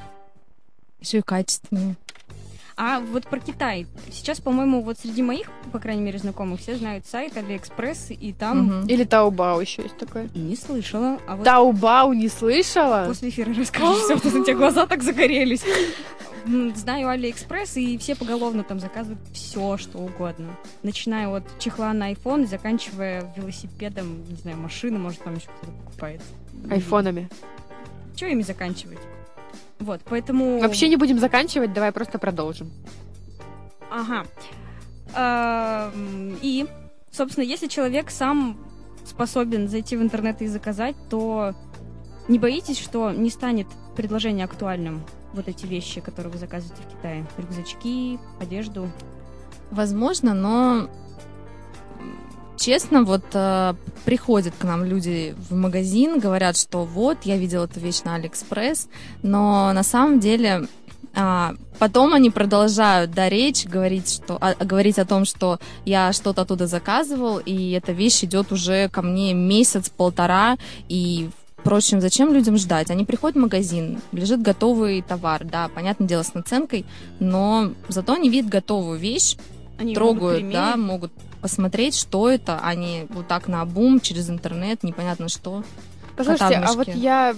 [0.99, 1.95] Еще и качественные.
[2.75, 3.85] А вот про Китай.
[4.11, 8.65] Сейчас, по-моему, вот среди моих, по крайней мере, знакомых, все знают сайт Алиэкспресс, и там
[8.65, 8.87] Мгм.
[8.87, 10.27] Или Taobao еще есть такое?
[10.33, 11.19] не слышала.
[11.27, 13.05] А вот Taobao не слышала?
[13.07, 15.63] после эфира расскажешь все, что у тебя глаза так загорелись.
[16.75, 20.57] Знаю Алиэкспресс, и все поголовно там заказывают все, что угодно.
[20.81, 26.21] Начиная от чехла на iPhone, заканчивая велосипедом, не знаю, машины, может, там еще кто-то покупает.
[26.69, 27.29] Айфонами.
[28.15, 28.99] Чего ими заканчивать?
[29.79, 30.59] Вот, поэтому...
[30.59, 32.71] Вообще не будем заканчивать, давай просто продолжим.
[33.91, 34.25] Ага.
[35.13, 36.67] Ам, И,
[37.11, 38.57] собственно, если человек сам
[39.05, 41.53] способен зайти в интернет и заказать, то
[42.27, 45.03] не боитесь, что не станет предложение актуальным
[45.33, 47.25] вот эти вещи, которые вы заказываете в Китае?
[47.37, 48.89] Рюкзачки, одежду.
[49.71, 50.89] Возможно, но
[52.63, 53.73] честно, вот э,
[54.05, 58.87] приходят к нам люди в магазин, говорят, что вот, я видел эту вещь на Алиэкспресс,
[59.21, 60.67] но на самом деле
[61.13, 66.43] а, потом они продолжают, да, речь, говорить, что, а, говорить о том, что я что-то
[66.43, 70.57] оттуда заказывал, и эта вещь идет уже ко мне месяц-полтора,
[70.89, 72.91] и Впрочем, зачем людям ждать?
[72.91, 76.85] Они приходят в магазин, лежит готовый товар, да, понятное дело, с наценкой,
[77.21, 79.37] но зато они видят готовую вещь,
[79.77, 81.13] Они трогают, могут да, могут
[81.43, 85.63] посмотреть, что это, а не вот так на обум через интернет, непонятно что.
[86.15, 87.35] Послушайте, а вот я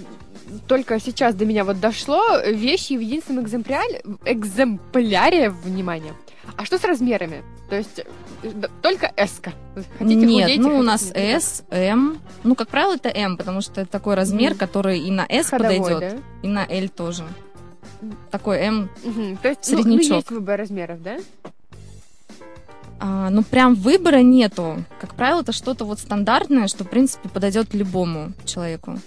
[0.68, 6.14] только сейчас до меня вот дошло вещи в единственном экземпляре, экземпляре, внимание.
[6.56, 7.42] А что с размерами?
[7.68, 8.04] То есть
[8.80, 9.40] только S.
[9.42, 9.52] -ка.
[9.98, 11.10] Хотите Нет, худейте, ну у нас.
[11.12, 12.18] S, M.
[12.44, 14.58] Ну, как правило, это M, потому что это такой размер, Мгм.
[14.58, 16.48] который и на S Ходовой, подойдет, да?
[16.48, 17.24] и на L тоже.
[18.30, 18.88] Такой M.
[19.02, 19.36] Мгм.
[19.38, 20.16] То есть, ну, ну, Среднячок.
[20.16, 21.16] есть выбор размеров, да?
[22.98, 24.84] А, ну, прям выбора нету.
[25.00, 28.98] Как правило, это что-то вот стандартное, что, в принципе, подойдет любому человеку.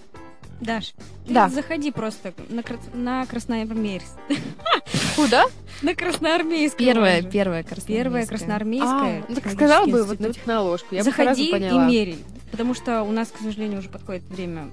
[0.61, 0.93] Даш,
[1.25, 1.47] ты Да.
[1.49, 2.63] заходи просто на,
[2.93, 4.05] на Красноармейск.
[5.15, 5.45] Куда?
[5.81, 6.75] На Красноармейск.
[6.77, 7.31] Первая, можно.
[7.31, 8.03] первая красноармейская.
[8.03, 9.19] Первая Красноармейская.
[9.21, 12.19] А, ну, так сказала бы вот на техноложку, я бы сразу Заходи и меряй.
[12.51, 14.69] Потому что у нас, к сожалению, уже подходит время,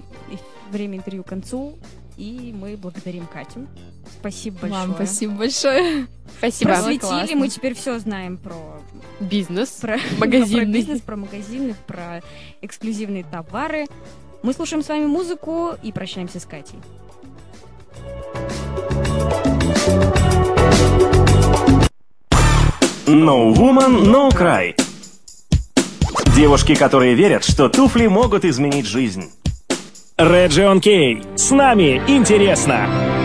[0.71, 1.77] время интервью к концу.
[2.17, 3.67] И мы благодарим Катю.
[4.19, 4.81] Спасибо большое.
[4.87, 6.07] Вам спасибо большое.
[6.39, 6.71] Спасибо.
[6.71, 8.81] Просветили, мы теперь все знаем про,
[9.19, 9.69] Бизнес.
[9.69, 10.65] про, Магазинный.
[10.65, 12.21] про бизнес, про магазины, про
[12.61, 13.85] эксклюзивные товары.
[14.41, 16.79] Мы слушаем с вами музыку и прощаемся с Катей.
[23.05, 24.75] No Woman, No Cry.
[26.35, 29.31] Девушки, которые верят, что туфли могут изменить жизнь.
[30.19, 31.21] Region Кей.
[31.35, 33.16] С нами интересно.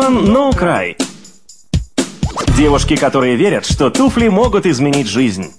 [0.00, 0.96] No Woman, No Cry.
[2.56, 5.52] Девушки, которые верят, что туфли могут изменить жизнь.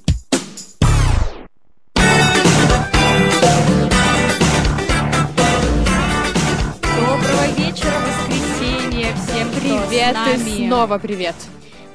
[6.95, 9.13] Доброго вечера, воскресенье.
[9.15, 11.35] Всем Привет и снова привет.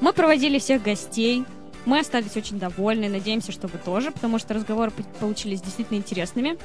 [0.00, 1.44] Мы проводили всех гостей.
[1.84, 3.08] Мы остались очень довольны.
[3.08, 6.56] Надеемся, что вы тоже, потому что разговоры получились действительно интересными.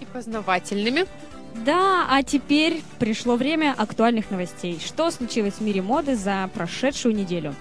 [0.00, 1.04] И познавательными.
[1.54, 4.78] Да, а теперь пришло время актуальных новостей.
[4.84, 7.54] Что случилось в мире моды за прошедшую неделю?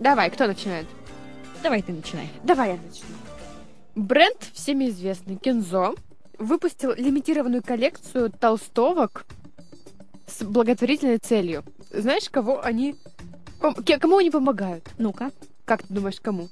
[0.00, 0.86] Давай, кто начинает?
[1.62, 2.28] Давай ты начинай.
[2.42, 3.06] Давай я начну.
[3.94, 5.94] Бренд всеми известный Кензо
[6.38, 9.24] выпустил лимитированную коллекцию толстовок
[10.26, 11.64] с благотворительной целью.
[11.90, 12.94] Знаешь, кого они...
[14.00, 14.86] Кому они помогают?
[14.98, 15.30] Ну-ка.
[15.64, 16.48] Как ты думаешь, кому?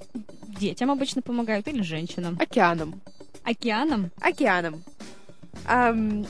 [0.59, 2.39] Детям обычно помогают или женщинам?
[2.41, 3.01] Океаном.
[3.45, 4.11] Океаном?
[4.21, 4.83] Океаном.
[5.67, 6.27] Ам,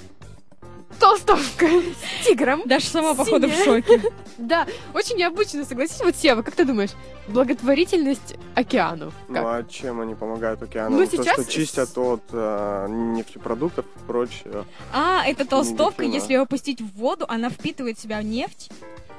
[0.99, 2.63] толстовка с тигром.
[2.67, 4.01] Даже сама, походу, в шоке.
[4.37, 6.01] Да, очень необычно, согласись.
[6.01, 6.91] Вот, Сева, как ты думаешь,
[7.29, 9.13] благотворительность океану?
[9.29, 9.45] Ну Как?
[9.45, 10.97] а чем они помогают океану?
[10.99, 14.65] Ну, То, сейчас- что чистят от э, нефтепродуктов и прочее.
[14.93, 16.15] А, это толстовка, Негативно.
[16.15, 18.71] если ее опустить в воду, она впитывает в себя нефть,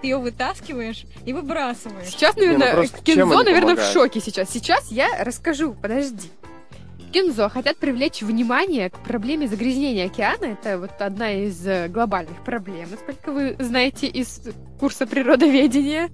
[0.02, 2.10] ты ее вытаскиваешь и выбрасываешь.
[2.10, 3.94] Сейчас, Не, ну наверное, просто чем Кензо, они наверное, в помогают?
[3.94, 4.50] шоке сейчас.
[4.50, 6.30] Сейчас я расскажу, подожди.
[7.16, 10.48] Кензо хотят привлечь внимание к проблеме загрязнения океана.
[10.48, 14.42] Это вот одна из э, глобальных проблем, насколько вы знаете из
[14.82, 16.10] курса природоведения.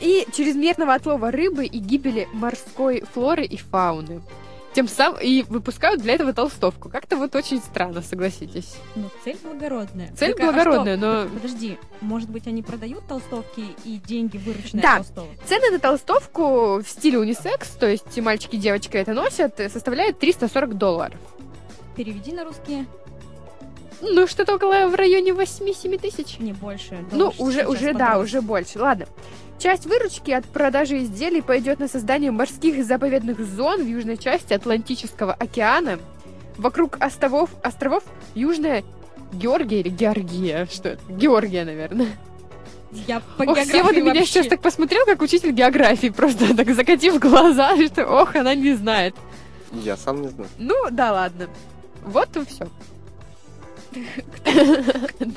[0.00, 4.22] И чрезмерного отлова рыбы и гибели морской флоры и фауны.
[4.72, 6.88] Тем самым и выпускают для этого толстовку.
[6.88, 8.76] Как-то вот очень странно, согласитесь.
[8.94, 10.12] Ну, цель благородная.
[10.16, 11.24] Цель Так, а благородная, что?
[11.24, 14.90] но- Подожди, может быть, они продают толстовки и деньги вырученные Да.
[14.92, 15.30] от толстовок?
[15.46, 20.74] Цены на толстовку в стиле унисекс, то есть мальчики и девочки это носят, составляют 340
[20.78, 21.18] долларов.
[21.96, 22.86] Переведи на русские.
[24.02, 26.38] Ну, что-то около в районе 8-7 тысяч.
[26.38, 27.04] Не больше.
[27.12, 28.78] Ну, уже, уже, да, уже больше.
[28.78, 29.06] Ладно.
[29.60, 35.34] Часть выручки от продажи изделий пойдет на создание морских заповедных зон в южной части Атлантического
[35.34, 35.98] океана.
[36.56, 38.02] Вокруг островов, островов
[38.34, 38.82] Южная
[39.34, 40.66] Георгия или Георгия?
[40.70, 41.12] Что это?
[41.12, 42.08] Георгия, наверное.
[43.06, 46.74] Я по Ох, Сева на меня вообще- сейчас так посмотрел, как учитель географии, просто так
[46.74, 49.14] закатив глаза, что ох, она не знает.
[49.72, 50.48] Я сам не знаю.
[50.58, 51.48] Ну, да ладно.
[52.02, 52.66] Вот и все.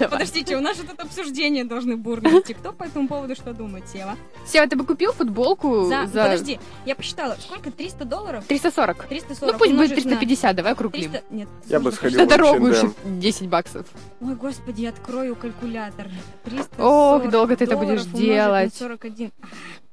[0.09, 2.53] Подождите, у нас же тут обсуждения должны бурно идти.
[2.53, 4.15] Кто по этому поводу что думает, Сева?
[4.45, 6.05] Сева, ты бы купил футболку За...
[6.07, 7.35] за, Подожди, я посчитала.
[7.39, 7.71] Сколько?
[7.71, 8.45] 300 долларов?
[8.47, 9.05] 340?
[9.07, 11.11] 340 Ну пусть будет умножить на 350, давай округлим.
[11.11, 11.33] 300...
[11.33, 11.49] Нет.
[11.67, 13.87] Я бы сходил На дорогу еще 10 баксов.
[14.21, 16.07] Ой, господи, открою калькулятор.
[16.45, 18.73] 340 Ох, долго ты это будешь делать.
[18.79, 19.31] На 41...
[19.41, 19.49] Ах,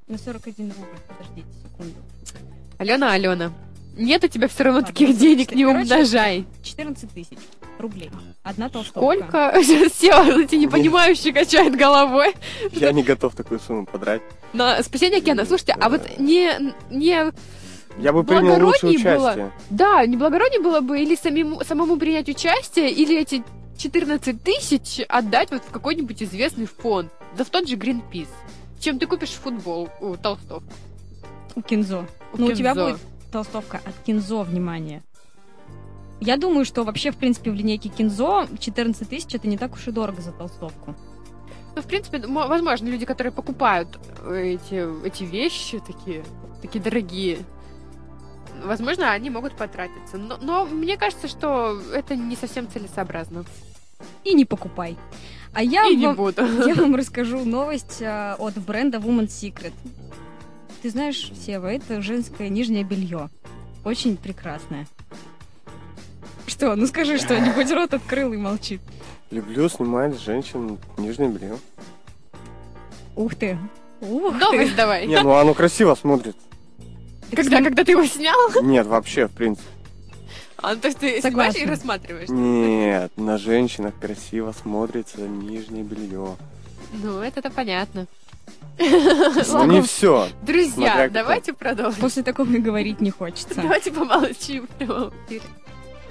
[0.09, 0.99] На 41 рубль.
[1.09, 1.95] Подождите секунду.
[2.79, 3.53] Алена, Алена,
[3.97, 6.47] нет у тебя все равно Ладно, таких денег, не короче, умножай.
[6.63, 7.39] 14 тысяч
[7.79, 8.11] рублей.
[8.51, 9.01] Одна толстовка.
[9.01, 9.63] Сколько?
[9.95, 12.35] Сева, эти непонимающие качает головой.
[12.73, 14.23] Я не готов такую сумму подрать.
[14.53, 15.45] На спасение океана.
[15.45, 17.33] Слушайте, а вот не, не
[17.99, 19.17] Я бы принял лучше благороднее участие.
[19.17, 19.53] было...
[19.71, 23.45] Да, не благороднее было бы или самим, самому принять участие, или эти
[23.79, 27.13] 14 тысяч отдать вот в какой-нибудь известный фонд.
[27.39, 28.27] Да в тот же Greenpeace.
[28.81, 30.73] Чем ты купишь футбол, у, толстовку?
[31.55, 32.05] У Кинзо.
[32.33, 32.99] У Ну, у тебя будет
[33.31, 35.05] толстовка от Кинзо, внимание.
[36.21, 39.89] Я думаю, что вообще, в принципе, в линейке Кинзо 14 тысяч это не так уж
[39.89, 40.95] и дорого за толстовку.
[41.75, 43.99] Ну, в принципе, возможно, люди, которые покупают
[44.29, 46.25] эти, эти вещи такие,
[46.61, 47.39] такие дорогие,
[48.65, 50.19] возможно, они могут потратиться.
[50.19, 53.45] Но, но мне кажется, что это не совсем целесообразно.
[54.25, 54.97] И не покупай.
[55.53, 56.43] А я, И не вам, буду.
[56.67, 59.73] я вам расскажу новость а, от бренда Woman Secret.
[60.83, 63.31] Ты знаешь, Сева, это женское нижнее белье.
[63.85, 64.87] Очень прекрасное.
[66.51, 66.75] Что?
[66.75, 68.81] Ну скажи что-нибудь, рот открыл и молчит.
[69.31, 71.59] Люблю снимать с женщин нижнее белье.
[73.15, 73.57] Ух ты.
[74.01, 74.77] Ух Новость ты.
[74.77, 75.07] давай.
[75.07, 76.37] Не, ну оно красиво смотрит.
[77.35, 78.37] Когда, когда ты его снял?
[78.63, 79.69] Нет, вообще, в принципе.
[80.57, 81.53] А, то есть ты Согласна.
[81.53, 82.29] снимаешь и рассматриваешь?
[82.29, 86.37] Нет, на женщинах красиво смотрится нижнее белье.
[86.93, 88.09] Ну, это-то понятно.
[88.79, 90.29] Ну не все.
[90.43, 92.01] Друзья, давайте продолжим.
[92.01, 93.55] После такого и говорить не хочется.
[93.55, 95.45] Давайте помолчим в прямом эфире.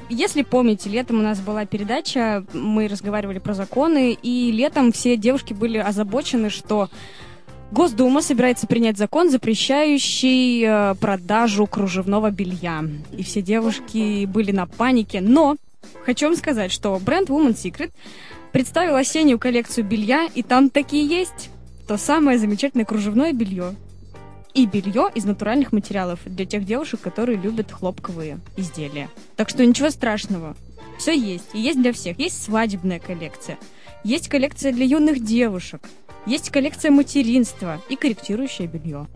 [0.10, 5.53] Если помните, летом у нас была передача, мы разговаривали про законы, и летом все девушки
[5.53, 6.90] были озабочены, что
[7.72, 12.84] Госдума собирается принять закон, запрещающий э, продажу кружевного белья.
[13.15, 15.22] И все девушки были на панике.
[15.22, 15.56] Но
[16.03, 17.91] хочу вам сказать, что бренд Woman Secret
[18.52, 21.52] представил осеннюю коллекцию белья, и там такие есть.
[21.88, 23.76] То самое замечательное кружевное белье.
[24.53, 29.09] И белье из натуральных материалов для тех девушек, которые любят хлопковые изделия.
[29.35, 30.55] Так что ничего страшного.
[30.97, 31.49] Все есть.
[31.53, 32.19] И есть для всех.
[32.19, 33.57] Есть свадебная коллекция.
[34.03, 35.81] Есть коллекция для юных девушек.
[36.26, 39.07] Есть коллекция материнства и корректирующее белье.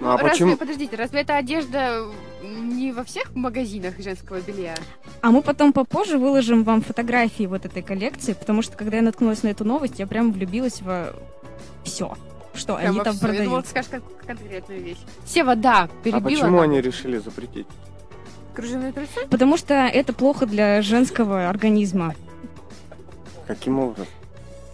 [0.00, 0.56] Ну а разве, почему?
[0.56, 2.06] подождите, разве эта одежда
[2.42, 4.74] не во всех магазинах женского белья?
[5.20, 9.42] А мы потом попозже выложим вам фотографии вот этой коллекции, потому что когда я наткнулась
[9.42, 11.14] на эту новость, я прям влюбилась во
[11.84, 12.16] все,
[12.60, 13.26] что Прям они там всё.
[13.26, 13.64] Я думала, продают.
[13.64, 14.98] ты скажешь как- конкретную вещь.
[15.26, 16.20] Сева, да, А перебила.
[16.28, 16.60] почему нам.
[16.60, 17.66] они решили запретить?
[18.54, 19.26] Кружевные трусы?
[19.30, 22.14] Потому что это плохо для женского организма.
[23.46, 24.06] Каким образом?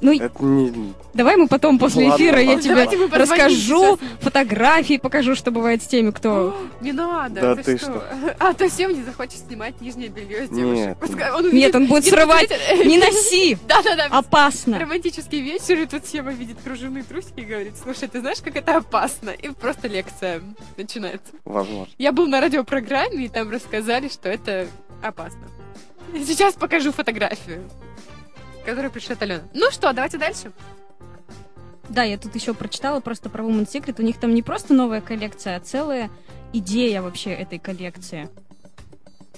[0.02, 0.92] Ну, Это не...
[1.14, 2.62] давай мы потом после Ладно, эфира я ладно.
[2.62, 3.98] тебе мы позвоним расскажу, сейчас.
[4.20, 6.54] фотографии покажу, что бывает с теми, кто...
[6.82, 8.04] Не надо, Да ты, ты что?
[8.38, 10.96] А то Сем не захочет снимать нижнее белье с девушек.
[11.00, 11.32] Нет.
[11.34, 12.50] Он Нет, увидит- он будет видит- срывать.
[12.84, 13.56] Не носи!
[14.10, 14.78] Опасно!
[14.78, 18.76] Романтический вечер, и тут Сема видит кружевные трусики и говорит, слушай, ты знаешь, как это
[18.76, 19.30] опасно?
[19.30, 20.42] И просто лекция
[20.76, 21.32] начинается.
[21.46, 21.88] Возможно.
[21.96, 24.66] Я был на радиопрограмме, и там рассказали, что это
[25.02, 25.40] опасно.
[26.26, 27.62] Сейчас покажу фотографию,
[28.66, 29.42] которую пришлет Алена.
[29.54, 30.52] Ну что, давайте дальше.
[31.88, 33.94] Да, я тут еще прочитала просто про Woman Secret.
[33.98, 36.10] У них там не просто новая коллекция, а целая
[36.52, 38.28] идея вообще этой коллекции.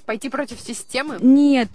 [0.06, 1.18] Пойти против системы?
[1.20, 1.68] Нет.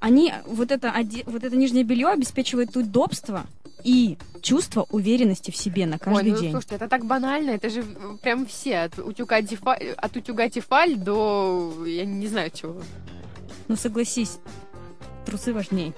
[0.00, 3.46] Они, вот это, оде- вот это нижнее белье обеспечивает удобство
[3.84, 6.50] и чувство уверенности в себе на каждый Ой, ну день.
[6.50, 7.84] слушайте, это так банально, это же
[8.22, 12.80] прям все, от утюга, Тифа- от утюга Тефаль до, я не знаю чего.
[13.68, 14.38] Ну согласись,
[15.26, 15.94] трусы важней.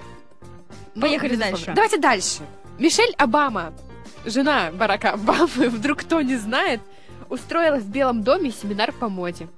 [1.00, 1.56] Ну, Поехали безусловно.
[1.56, 1.72] дальше.
[1.74, 2.42] Давайте дальше.
[2.78, 3.72] Мишель Обама,
[4.26, 6.80] жена Барака Обамы, вдруг кто не знает,
[7.30, 9.48] устроила в Белом доме семинар по моде.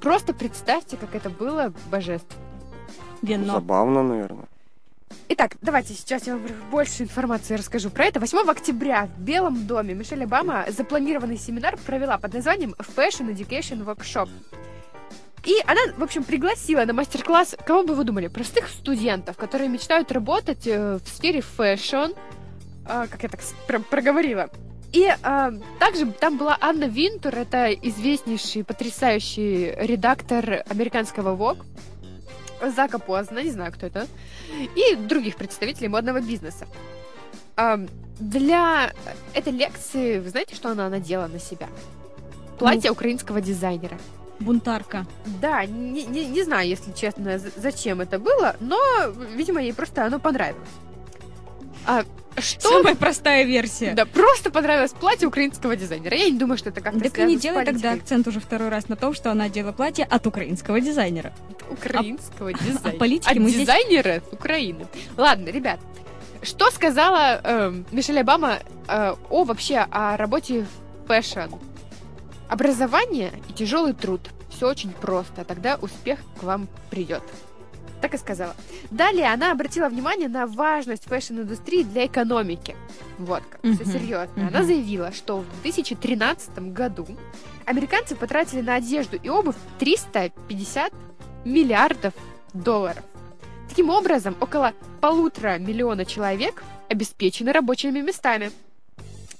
[0.00, 2.40] Просто представьте, как это было божественно.
[3.22, 3.54] Вино.
[3.54, 4.44] Забавно, наверное.
[5.30, 8.20] Итак, давайте сейчас я вам больше информации расскажу про это.
[8.20, 14.28] 8 октября в Белом доме Мишель Обама запланированный семинар провела под названием Fashion Education Workshop.
[15.44, 20.10] И она, в общем, пригласила на мастер-класс, кого бы вы думали, простых студентов, которые мечтают
[20.10, 22.12] работать э, в сфере fashion,
[22.86, 24.48] а, как я так про- проговорила.
[24.92, 31.64] И а, также там была Анна Винтур, это известнейший, потрясающий редактор американского Vogue,
[32.74, 34.06] Зака Позена, не знаю, кто это,
[34.76, 36.66] и других представителей модного бизнеса.
[37.56, 37.88] Ам,
[38.18, 38.92] Для
[39.34, 41.68] этой лекции, вы знаете, что она надела на себя?
[42.58, 43.98] Платье украинского дизайнера.
[44.40, 45.06] Бунтарка.
[45.40, 48.78] Да, не, не- не знаю, если честно, зачем это было, но,
[49.34, 50.68] видимо, ей просто оно понравилось.
[51.86, 52.04] А
[52.38, 52.68] что?
[52.70, 53.92] Самая простая версия.
[53.94, 56.16] Да, просто понравилось платье украинского дизайнера.
[56.16, 58.96] Я не думаю, что это как-то Так не делай тогда акцент уже второй раз на
[58.96, 61.32] том, что она делала платье от украинского дизайнера.
[61.70, 62.98] украинского дизайнера.
[62.98, 64.86] политике От мы здесь- дизайнера с Украины.
[65.16, 65.78] Ладно, ребят,
[66.42, 68.58] что сказала эм, Мишель Обама
[68.88, 70.66] э, о вообще о работе
[71.06, 71.54] fashion?
[72.54, 74.20] Образование и тяжелый труд.
[74.48, 77.24] Все очень просто, тогда успех к вам придет.
[78.00, 78.54] Так и сказала.
[78.92, 82.76] Далее она обратила внимание на важность fashion-индустрии для экономики.
[83.18, 84.46] Вот как, все серьезно.
[84.46, 87.08] Она заявила, что в 2013 году
[87.66, 90.92] американцы потратили на одежду и обувь 350
[91.44, 92.14] миллиардов
[92.52, 93.02] долларов.
[93.68, 98.52] Таким образом, около полутора миллиона человек обеспечены рабочими местами.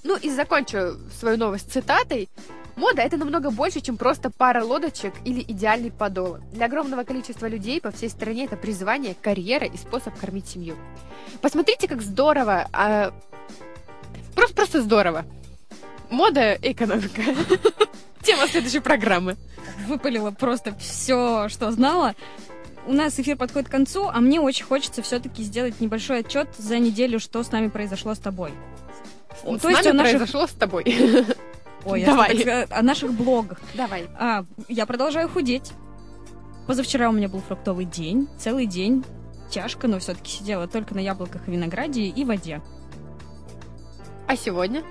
[0.02, 2.28] Ну и закончу свою новость цитатой.
[2.76, 6.38] Мода— это намного больше, чем просто пара лодочек или идеальный подол.
[6.52, 10.76] Для огромного количества людей по всей стране это призвание, карьера и способ кормить семью.
[11.40, 12.68] Посмотрите, как здорово.
[12.72, 13.12] а,
[14.34, 15.24] Просто, просто здорово.
[16.10, 17.22] Мода экономика.
[18.22, 19.36] Тема следующей программы.
[19.86, 22.14] Выпалила просто все, что знала.
[22.86, 26.78] У нас эфир подходит к концу, а мне очень хочется все-таки сделать небольшой отчет за
[26.78, 28.52] неделю, что с нами произошло с тобой.
[29.44, 30.84] С То есть нами наших- произошло с тобой.
[31.84, 32.36] Ой, я Давай.
[32.36, 33.60] что, так о наших блогах.
[33.74, 34.06] Давай.
[34.18, 35.72] А, я продолжаю худеть.
[36.66, 39.04] Позавчера у меня был фруктовый день, целый день.
[39.50, 42.62] Тяжко, но все-таки сидела только на яблоках и винограде и воде.
[44.26, 44.82] А сегодня?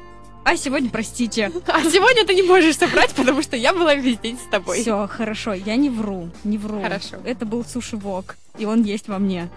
[0.46, 1.52] А сегодня, простите.
[1.68, 4.82] А сегодня ты не можешь собрать, потому что я была весь день с тобой.
[4.82, 6.82] Все, хорошо, я не вру, не вру.
[6.82, 7.18] Хорошо.
[7.24, 9.50] Это был суши-вок, и он есть во мне.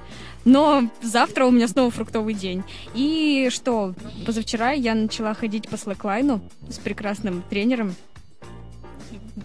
[0.47, 2.63] Но завтра у меня снова фруктовый день.
[2.95, 3.95] И что,
[4.25, 6.41] позавчера я начала ходить по слэклайну
[6.71, 7.95] с прекрасным тренером.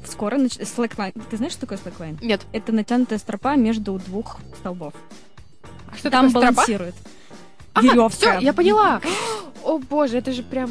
[0.05, 0.53] Скоро нач...
[0.63, 1.11] слэклайн.
[1.29, 2.19] Ты знаешь, что такое слэклайн?
[2.21, 2.45] Нет.
[2.53, 4.93] Это натянутая стропа между двух столбов.
[5.91, 6.53] А что Там такое стропа?
[6.55, 6.95] балансирует.
[7.73, 8.09] А, Веревка.
[8.09, 9.01] всё, я поняла.
[9.63, 10.69] О боже, это же прям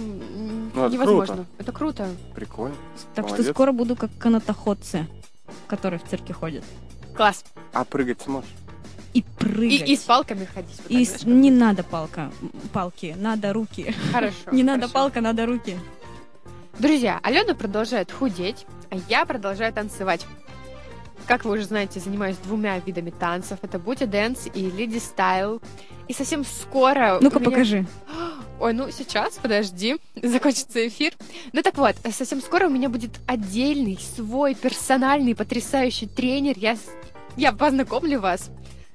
[0.74, 1.34] Ну, это невозможно.
[1.34, 1.46] круто.
[1.58, 2.08] Это круто.
[2.36, 2.76] Прикольно.
[3.16, 3.54] Так что Молодец.
[3.54, 5.08] скоро буду как канатоходцы,
[5.66, 6.64] которые в цирке ходят.
[7.16, 7.44] Класс.
[7.72, 8.48] А прыгать сможешь?
[9.12, 9.88] И И, прыгать.
[9.88, 10.76] и с палками ходить.
[10.82, 12.30] вот И с- не надо палка,
[12.72, 13.94] палки, надо руки.
[14.12, 14.34] Хорошо.
[14.52, 14.94] Не надо хорошо.
[14.94, 15.76] палка, надо руки.
[16.78, 20.26] Друзья, Алена продолжает худеть, а я продолжаю танцевать.
[21.26, 23.58] Как вы уже знаете, занимаюсь двумя видами танцев.
[23.62, 25.60] Это Booty Dance и Lady Style.
[26.08, 27.18] И совсем скоро...
[27.20, 27.86] Ну-ка, меня- покажи.
[28.60, 31.12] Ой, ну сейчас, подожди, закончится эфир.
[31.52, 36.54] Ну так вот, совсем скоро у меня будет отдельный, свой, персональный, потрясающий тренер.
[36.56, 36.76] Я,
[37.36, 38.50] я познакомлю вас.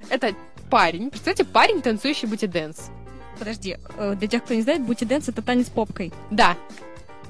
[0.10, 0.34] Это
[0.70, 2.90] парень, представьте, парень, танцующий booty dance.
[3.38, 6.14] Подожди, э, для тех, кто не знает, бути-дэнс— это танец попкой.
[6.32, 6.58] Да,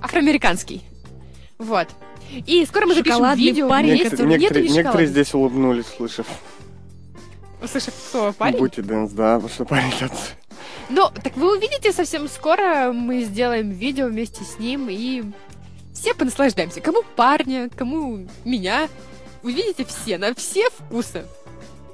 [0.02, 0.84] афроамериканский.
[1.58, 1.88] Вот.
[2.32, 3.94] И скоро мы запишем Шоколадный видео парень.
[3.94, 6.28] Некоторые, Нету некоторые, некоторые здесь улыбнулись, слышав.
[7.62, 8.58] Услышав слово парень.
[8.58, 10.36] Booty dance, да, потому что парень танцует.
[10.90, 15.24] Ну, так вы увидите совсем скоро, мы сделаем видео вместе с ним, и
[15.94, 16.82] все понаслаждаемся.
[16.82, 18.88] Кому парня, кому меня.
[19.42, 21.26] Увидите все, на все вкусы.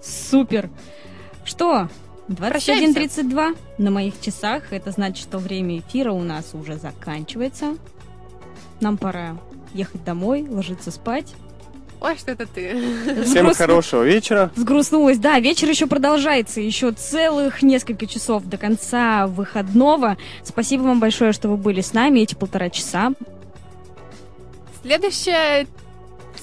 [0.01, 0.69] Супер.
[1.45, 1.89] Что?
[2.37, 3.01] Прощаемся.
[3.21, 4.71] 21.32 на моих часах.
[4.71, 7.75] Это значит, что время эфира у нас уже заканчивается.
[8.79, 9.37] Нам пора
[9.73, 11.33] ехать домой, ложиться спать.
[11.99, 12.71] Ой, что это ты.
[13.25, 14.49] Всем Взгрустну- хорошего вечера.
[14.55, 15.19] Сгрустнулась.
[15.19, 16.59] Да, вечер еще продолжается.
[16.59, 20.17] Еще целых несколько часов до конца выходного.
[20.43, 23.11] Спасибо вам большое, что вы были с нами эти полтора часа.
[24.81, 25.67] Следующая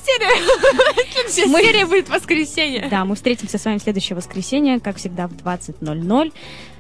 [0.04, 1.48] серия.
[1.48, 1.62] Мы...
[1.62, 2.88] Серия будет воскресенье.
[2.90, 6.32] Да, мы встретимся с вами в следующее воскресенье, как всегда, в 20.00.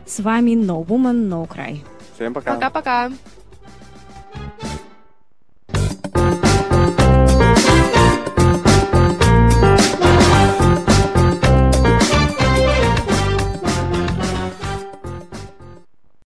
[0.06, 1.80] С вами No Woman, No Cry.
[2.14, 2.54] Всем пока.
[2.54, 3.12] Пока-пока.